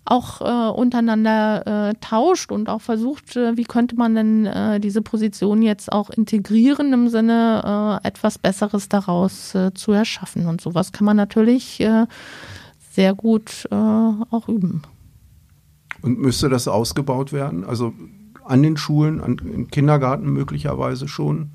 auch 0.06 0.42
äh, 0.42 0.72
untereinander 0.72 1.90
äh, 1.90 1.94
tauscht 2.00 2.27
getauscht 2.28 2.52
und 2.52 2.70
auch 2.70 2.82
versucht, 2.82 3.36
äh, 3.36 3.58
wie 3.58 3.64
könnte 3.64 3.96
man 3.96 4.16
denn 4.16 4.46
äh, 4.46 4.80
diese 4.80 5.02
Position 5.02 5.62
jetzt 5.62 5.92
auch 5.92 6.10
integrieren 6.10 6.94
im 6.94 7.10
Sinne, 7.10 8.00
äh, 8.04 8.08
etwas 8.08 8.38
Besseres 8.38 8.90
daraus 8.90 9.56
äh, 9.56 9.74
zu 9.74 9.92
erschaffen. 9.92 10.46
Und 10.48 10.62
sowas 10.62 10.92
kann 10.92 11.06
man 11.06 11.18
natürlich 11.18 11.80
äh, 11.80 12.06
sehr 12.92 13.14
gut 13.14 13.68
äh, 13.72 13.76
auch 13.76 14.48
üben. 14.48 14.84
Und 16.02 16.20
müsste 16.20 16.50
das 16.50 16.68
ausgebaut 16.68 17.34
werden? 17.34 17.64
Also 17.64 17.94
an 18.46 18.64
den 18.64 18.78
Schulen, 18.78 19.22
an, 19.22 19.38
im 19.40 19.68
Kindergarten 19.70 20.32
möglicherweise 20.32 21.08
schon? 21.08 21.52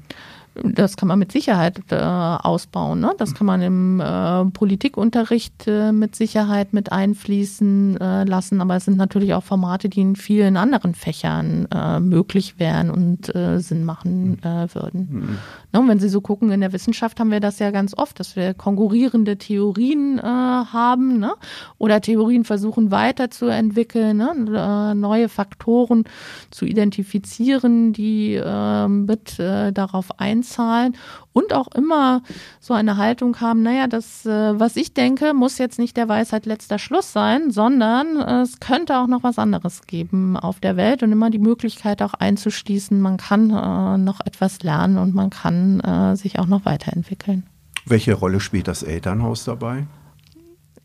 Das 0.54 0.96
kann 0.96 1.08
man 1.08 1.18
mit 1.18 1.32
Sicherheit 1.32 1.80
äh, 1.90 1.96
ausbauen. 1.96 3.00
Ne? 3.00 3.14
Das 3.16 3.34
kann 3.34 3.46
man 3.46 3.62
im 3.62 4.00
äh, 4.00 4.44
Politikunterricht 4.50 5.66
äh, 5.66 5.92
mit 5.92 6.14
Sicherheit 6.14 6.74
mit 6.74 6.92
einfließen 6.92 7.98
äh, 7.98 8.24
lassen. 8.24 8.60
Aber 8.60 8.76
es 8.76 8.84
sind 8.84 8.98
natürlich 8.98 9.32
auch 9.32 9.42
Formate, 9.42 9.88
die 9.88 10.02
in 10.02 10.16
vielen 10.16 10.58
anderen 10.58 10.94
Fächern 10.94 11.68
äh, 11.74 12.00
möglich 12.00 12.58
wären 12.58 12.90
und 12.90 13.34
äh, 13.34 13.60
Sinn 13.60 13.84
machen 13.84 14.42
äh, 14.42 14.66
würden. 14.74 15.08
Mhm. 15.10 15.38
Ne? 15.72 15.80
Und 15.80 15.88
wenn 15.88 15.98
Sie 15.98 16.10
so 16.10 16.20
gucken, 16.20 16.50
in 16.50 16.60
der 16.60 16.74
Wissenschaft 16.74 17.18
haben 17.18 17.30
wir 17.30 17.40
das 17.40 17.58
ja 17.58 17.70
ganz 17.70 17.96
oft, 17.96 18.20
dass 18.20 18.36
wir 18.36 18.52
konkurrierende 18.52 19.38
Theorien 19.38 20.20
haben 20.22 21.18
ne? 21.18 21.32
oder 21.78 22.00
Theorien 22.00 22.44
versuchen 22.44 22.90
weiterzuentwickeln, 22.90 24.16
ne? 24.16 24.94
Neue 24.94 25.28
Faktoren 25.28 26.04
zu 26.50 26.66
identifizieren, 26.66 27.92
die 27.92 28.40
mit 28.88 29.38
darauf 29.38 30.20
ein 30.20 30.41
einzahlen 30.42 30.96
und 31.32 31.54
auch 31.54 31.68
immer 31.68 32.22
so 32.60 32.74
eine 32.74 32.96
Haltung 32.96 33.40
haben, 33.40 33.62
naja, 33.62 33.86
das, 33.86 34.26
äh, 34.26 34.58
was 34.58 34.76
ich 34.76 34.92
denke, 34.92 35.32
muss 35.34 35.58
jetzt 35.58 35.78
nicht 35.78 35.96
der 35.96 36.08
Weisheit 36.08 36.46
letzter 36.46 36.78
Schluss 36.78 37.12
sein, 37.12 37.50
sondern 37.50 38.16
äh, 38.16 38.42
es 38.42 38.60
könnte 38.60 38.98
auch 38.98 39.06
noch 39.06 39.22
was 39.22 39.38
anderes 39.38 39.86
geben 39.86 40.36
auf 40.36 40.60
der 40.60 40.76
Welt 40.76 41.02
und 41.02 41.12
immer 41.12 41.30
die 41.30 41.38
Möglichkeit 41.38 42.02
auch 42.02 42.14
einzuschließen, 42.14 43.00
man 43.00 43.16
kann 43.16 43.50
äh, 43.50 43.98
noch 43.98 44.20
etwas 44.24 44.62
lernen 44.62 44.98
und 44.98 45.14
man 45.14 45.30
kann 45.30 45.80
äh, 45.80 46.16
sich 46.16 46.38
auch 46.38 46.46
noch 46.46 46.64
weiterentwickeln. 46.64 47.44
Welche 47.86 48.14
Rolle 48.14 48.40
spielt 48.40 48.68
das 48.68 48.82
Elternhaus 48.82 49.44
dabei? 49.44 49.86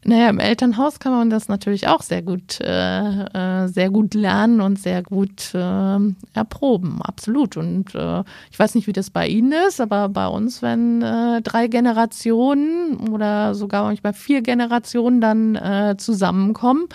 Naja, 0.03 0.29
im 0.29 0.39
Elternhaus 0.39 0.99
kann 0.99 1.11
man 1.11 1.29
das 1.29 1.49
natürlich 1.49 1.87
auch 1.87 2.01
sehr 2.01 2.21
gut, 2.21 2.61
äh, 2.61 3.63
äh, 3.63 3.67
sehr 3.67 3.89
gut 3.89 4.13
lernen 4.13 4.61
und 4.61 4.79
sehr 4.79 5.03
gut 5.03 5.53
äh, 5.53 5.99
erproben, 6.33 7.01
absolut. 7.01 7.57
Und 7.57 7.93
äh, 7.95 8.23
ich 8.51 8.57
weiß 8.57 8.75
nicht, 8.75 8.87
wie 8.87 8.93
das 8.93 9.09
bei 9.09 9.27
Ihnen 9.27 9.53
ist, 9.67 9.81
aber 9.81 10.07
bei 10.07 10.27
uns, 10.27 10.61
wenn 10.61 11.01
äh, 11.01 11.41
drei 11.41 11.67
Generationen 11.67 13.09
oder 13.09 13.53
sogar 13.55 13.83
manchmal 13.83 14.13
vier 14.13 14.41
Generationen 14.41 15.19
dann 15.19 15.55
äh, 15.55 15.95
zusammenkommen, 15.97 16.87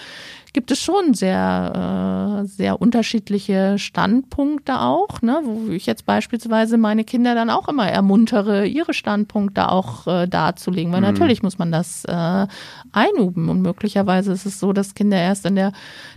gibt 0.53 0.71
es 0.71 0.81
schon 0.81 1.15
sehr, 1.15 2.43
äh, 2.43 2.47
sehr 2.47 2.81
unterschiedliche 2.81 3.79
Standpunkte 3.79 4.81
auch, 4.81 5.23
ne, 5.23 5.41
wo 5.45 5.71
ich 5.71 5.87
jetzt 5.87 6.05
beispielsweise 6.05 6.77
meine 6.77 7.05
Kinder 7.05 7.35
dann 7.35 7.49
auch 7.49 7.69
immer 7.69 7.89
ermuntere, 7.89 8.67
ihre 8.67 8.93
Standpunkte 8.93 9.71
auch 9.71 10.07
äh, 10.07 10.27
darzulegen, 10.27 10.93
weil 10.93 11.01
mhm. 11.01 11.07
natürlich 11.07 11.43
muss 11.43 11.59
man 11.59 11.73
das 11.73 12.05
äh, 12.05 12.47
einüben. 12.93 13.49
Und 13.49 13.63
möglicherweise 13.63 14.33
ist 14.33 14.45
es 14.45 14.61
so, 14.61 14.73
dass 14.73 14.95
Kinder 14.95 15.17
erst 15.17 15.47
in 15.47 15.57
der, 15.57 15.73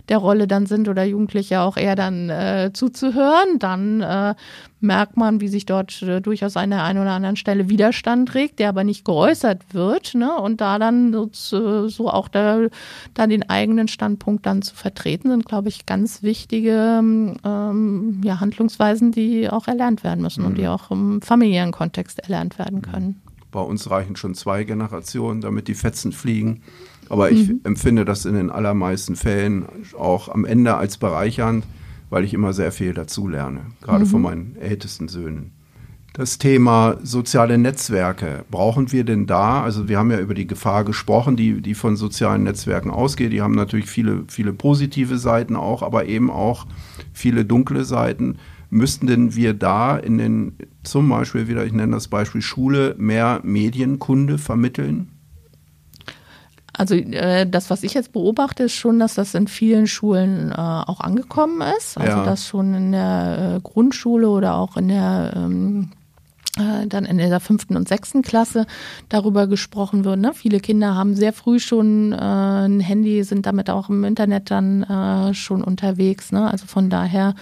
der 0.08 0.18
Rolle 0.18 0.46
dann 0.46 0.66
sind 0.66 0.88
oder 0.88 1.04
Jugendliche 1.04 1.60
auch 1.60 1.78
eher 1.78 1.96
dann 1.96 2.28
äh, 2.28 2.70
zuzuhören, 2.74 3.58
dann 3.58 4.02
äh, 4.02 4.34
merkt 4.86 5.16
man, 5.16 5.40
wie 5.40 5.48
sich 5.48 5.66
dort 5.66 6.00
äh, 6.02 6.20
durchaus 6.20 6.56
an 6.56 6.70
der 6.70 6.84
einen 6.84 7.00
oder 7.00 7.12
anderen 7.12 7.36
Stelle 7.36 7.68
Widerstand 7.68 8.34
regt, 8.34 8.58
der 8.58 8.68
aber 8.68 8.84
nicht 8.84 9.04
geäußert 9.04 9.74
wird. 9.74 10.14
Ne? 10.14 10.34
Und 10.36 10.60
da 10.60 10.78
dann 10.78 11.12
so, 11.32 11.88
so 11.88 12.10
auch 12.10 12.28
da, 12.28 12.66
dann 13.14 13.30
den 13.30 13.48
eigenen 13.48 13.88
Standpunkt 13.88 14.46
dann 14.46 14.62
zu 14.62 14.74
vertreten, 14.74 15.30
sind, 15.30 15.44
glaube 15.44 15.68
ich, 15.68 15.86
ganz 15.86 16.22
wichtige 16.22 17.00
ähm, 17.02 18.20
ja, 18.24 18.40
Handlungsweisen, 18.40 19.12
die 19.12 19.50
auch 19.50 19.68
erlernt 19.68 20.04
werden 20.04 20.22
müssen 20.22 20.42
mhm. 20.42 20.46
und 20.46 20.58
die 20.58 20.62
mhm. 20.62 20.68
auch 20.68 20.90
im 20.90 21.22
familiären 21.22 21.72
Kontext 21.72 22.20
erlernt 22.20 22.58
werden 22.58 22.82
können. 22.82 23.20
Bei 23.50 23.60
uns 23.60 23.90
reichen 23.90 24.16
schon 24.16 24.34
zwei 24.34 24.64
Generationen, 24.64 25.40
damit 25.40 25.68
die 25.68 25.74
Fetzen 25.74 26.12
fliegen. 26.12 26.62
Aber 27.08 27.30
ich 27.30 27.48
mhm. 27.48 27.60
empfinde 27.64 28.04
das 28.04 28.24
in 28.24 28.34
den 28.34 28.50
allermeisten 28.50 29.16
Fällen 29.16 29.66
auch 29.96 30.28
am 30.28 30.44
Ende 30.44 30.74
als 30.74 30.98
bereichernd 30.98 31.64
weil 32.10 32.24
ich 32.24 32.34
immer 32.34 32.52
sehr 32.52 32.72
viel 32.72 32.94
dazu 32.94 33.28
lerne, 33.28 33.66
gerade 33.82 34.04
mhm. 34.04 34.08
von 34.08 34.22
meinen 34.22 34.56
ältesten 34.56 35.08
Söhnen. 35.08 35.52
Das 36.16 36.38
Thema 36.38 36.96
soziale 37.02 37.58
Netzwerke, 37.58 38.46
brauchen 38.50 38.90
wir 38.90 39.04
denn 39.04 39.26
da? 39.26 39.62
Also 39.62 39.86
wir 39.86 39.98
haben 39.98 40.10
ja 40.10 40.18
über 40.18 40.32
die 40.32 40.46
Gefahr 40.46 40.82
gesprochen, 40.84 41.36
die, 41.36 41.60
die 41.60 41.74
von 41.74 41.94
sozialen 41.94 42.42
Netzwerken 42.42 42.90
ausgeht. 42.90 43.34
Die 43.34 43.42
haben 43.42 43.54
natürlich 43.54 43.84
viele, 43.90 44.24
viele 44.28 44.54
positive 44.54 45.18
Seiten 45.18 45.56
auch, 45.56 45.82
aber 45.82 46.06
eben 46.06 46.30
auch 46.30 46.66
viele 47.12 47.44
dunkle 47.44 47.84
Seiten. 47.84 48.38
Müssten 48.70 49.06
denn 49.06 49.34
wir 49.34 49.52
da 49.52 49.98
in 49.98 50.16
den, 50.16 50.56
zum 50.84 51.06
Beispiel 51.10 51.48
wieder, 51.48 51.66
ich 51.66 51.74
nenne 51.74 51.92
das 51.92 52.08
Beispiel 52.08 52.40
Schule, 52.40 52.94
mehr 52.96 53.40
Medienkunde 53.44 54.38
vermitteln? 54.38 55.10
Also 56.76 56.94
äh, 56.94 57.46
das, 57.48 57.70
was 57.70 57.82
ich 57.82 57.94
jetzt 57.94 58.12
beobachte, 58.12 58.64
ist 58.64 58.74
schon, 58.74 58.98
dass 58.98 59.14
das 59.14 59.34
in 59.34 59.48
vielen 59.48 59.86
Schulen 59.86 60.52
äh, 60.52 60.54
auch 60.54 61.00
angekommen 61.00 61.62
ist. 61.78 61.96
Also 61.96 62.18
ja. 62.18 62.24
dass 62.24 62.46
schon 62.46 62.74
in 62.74 62.92
der 62.92 63.56
äh, 63.56 63.60
Grundschule 63.62 64.28
oder 64.28 64.56
auch 64.56 64.76
in 64.76 64.88
der 64.88 65.32
ähm, 65.34 65.90
äh, 66.58 66.86
dann 66.86 67.06
in 67.06 67.16
der 67.16 67.40
fünften 67.40 67.76
und 67.76 67.88
sechsten 67.88 68.20
Klasse 68.20 68.66
darüber 69.08 69.46
gesprochen 69.46 70.04
wird. 70.04 70.18
Ne? 70.18 70.32
Viele 70.34 70.60
Kinder 70.60 70.94
haben 70.94 71.14
sehr 71.14 71.32
früh 71.32 71.60
schon 71.60 72.12
äh, 72.12 72.16
ein 72.16 72.80
Handy, 72.80 73.24
sind 73.24 73.46
damit 73.46 73.70
auch 73.70 73.88
im 73.88 74.04
Internet 74.04 74.50
dann 74.50 74.82
äh, 74.82 75.32
schon 75.32 75.62
unterwegs. 75.62 76.30
Ne? 76.30 76.50
Also 76.50 76.66
von 76.66 76.90
daher 76.90 77.34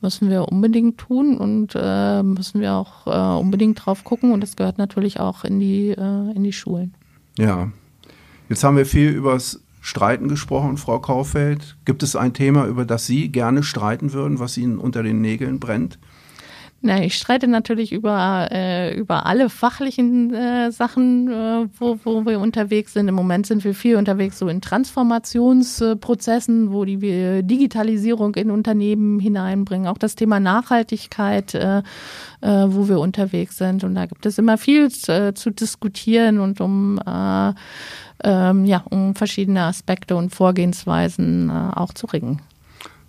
müssen 0.00 0.30
wir 0.30 0.48
unbedingt 0.48 0.98
tun 0.98 1.36
und 1.36 1.74
äh, 1.76 2.22
müssen 2.22 2.60
wir 2.60 2.74
auch 2.74 3.06
äh, 3.06 3.40
unbedingt 3.40 3.84
drauf 3.84 4.02
gucken 4.02 4.32
und 4.32 4.40
das 4.40 4.56
gehört 4.56 4.78
natürlich 4.78 5.20
auch 5.20 5.44
in 5.44 5.60
die 5.60 5.90
äh, 5.90 6.34
in 6.34 6.42
die 6.42 6.52
Schulen. 6.52 6.94
Ja, 7.38 7.70
Jetzt 8.50 8.62
haben 8.64 8.76
wir 8.76 8.84
viel 8.84 9.10
übers 9.10 9.62
Streiten 9.80 10.26
gesprochen, 10.26 10.76
Frau 10.76 10.98
Kaufeld. 10.98 11.76
Gibt 11.84 12.02
es 12.02 12.16
ein 12.16 12.34
Thema, 12.34 12.66
über 12.66 12.84
das 12.84 13.06
Sie 13.06 13.28
gerne 13.28 13.62
streiten 13.62 14.12
würden, 14.12 14.40
was 14.40 14.58
Ihnen 14.58 14.78
unter 14.78 15.04
den 15.04 15.20
Nägeln 15.20 15.60
brennt? 15.60 16.00
Na, 16.82 17.00
ich 17.00 17.14
streite 17.14 17.46
natürlich 17.46 17.92
über, 17.92 18.48
äh, 18.50 18.98
über 18.98 19.26
alle 19.26 19.50
fachlichen 19.50 20.34
äh, 20.34 20.72
Sachen, 20.72 21.30
äh, 21.30 21.68
wo, 21.78 22.00
wo 22.02 22.26
wir 22.26 22.40
unterwegs 22.40 22.94
sind. 22.94 23.06
Im 23.06 23.14
Moment 23.14 23.46
sind 23.46 23.62
wir 23.62 23.74
viel 23.74 23.94
unterwegs 23.96 24.38
so 24.38 24.48
in 24.48 24.62
Transformationsprozessen, 24.62 26.72
wo 26.72 26.84
die 26.84 27.42
Digitalisierung 27.44 28.34
in 28.34 28.50
Unternehmen 28.50 29.20
hineinbringen. 29.20 29.86
Auch 29.86 29.98
das 29.98 30.16
Thema 30.16 30.40
Nachhaltigkeit, 30.40 31.54
äh, 31.54 31.82
äh, 32.40 32.66
wo 32.66 32.88
wir 32.88 32.98
unterwegs 32.98 33.58
sind. 33.58 33.84
Und 33.84 33.94
da 33.94 34.06
gibt 34.06 34.26
es 34.26 34.38
immer 34.38 34.58
viel 34.58 34.88
äh, 35.06 35.34
zu 35.34 35.50
diskutieren 35.50 36.40
und 36.40 36.60
um 36.60 36.98
äh, 37.06 37.52
ähm, 38.24 38.64
ja, 38.64 38.82
um 38.88 39.14
verschiedene 39.14 39.64
Aspekte 39.64 40.16
und 40.16 40.34
Vorgehensweisen 40.34 41.50
äh, 41.50 41.74
auch 41.74 41.92
zu 41.92 42.06
ringen. 42.06 42.40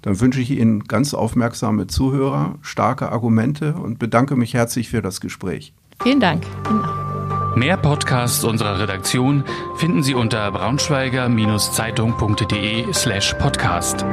Dann 0.01 0.19
wünsche 0.19 0.41
ich 0.41 0.51
Ihnen 0.51 0.83
ganz 0.85 1.13
aufmerksame 1.13 1.87
Zuhörer, 1.87 2.55
starke 2.61 3.09
Argumente 3.11 3.73
und 3.73 3.99
bedanke 3.99 4.35
mich 4.35 4.53
herzlich 4.53 4.89
für 4.89 5.01
das 5.01 5.21
Gespräch. 5.21 5.73
Vielen 6.01 6.19
Dank. 6.19 6.43
Mehr 7.55 7.77
Podcasts 7.77 8.43
unserer 8.43 8.79
Redaktion 8.79 9.45
finden 9.75 10.03
Sie 10.03 10.15
unter 10.15 10.51
braunschweiger-zeitung.de 10.51 12.91
slash 12.93 13.35
podcast. 13.35 14.03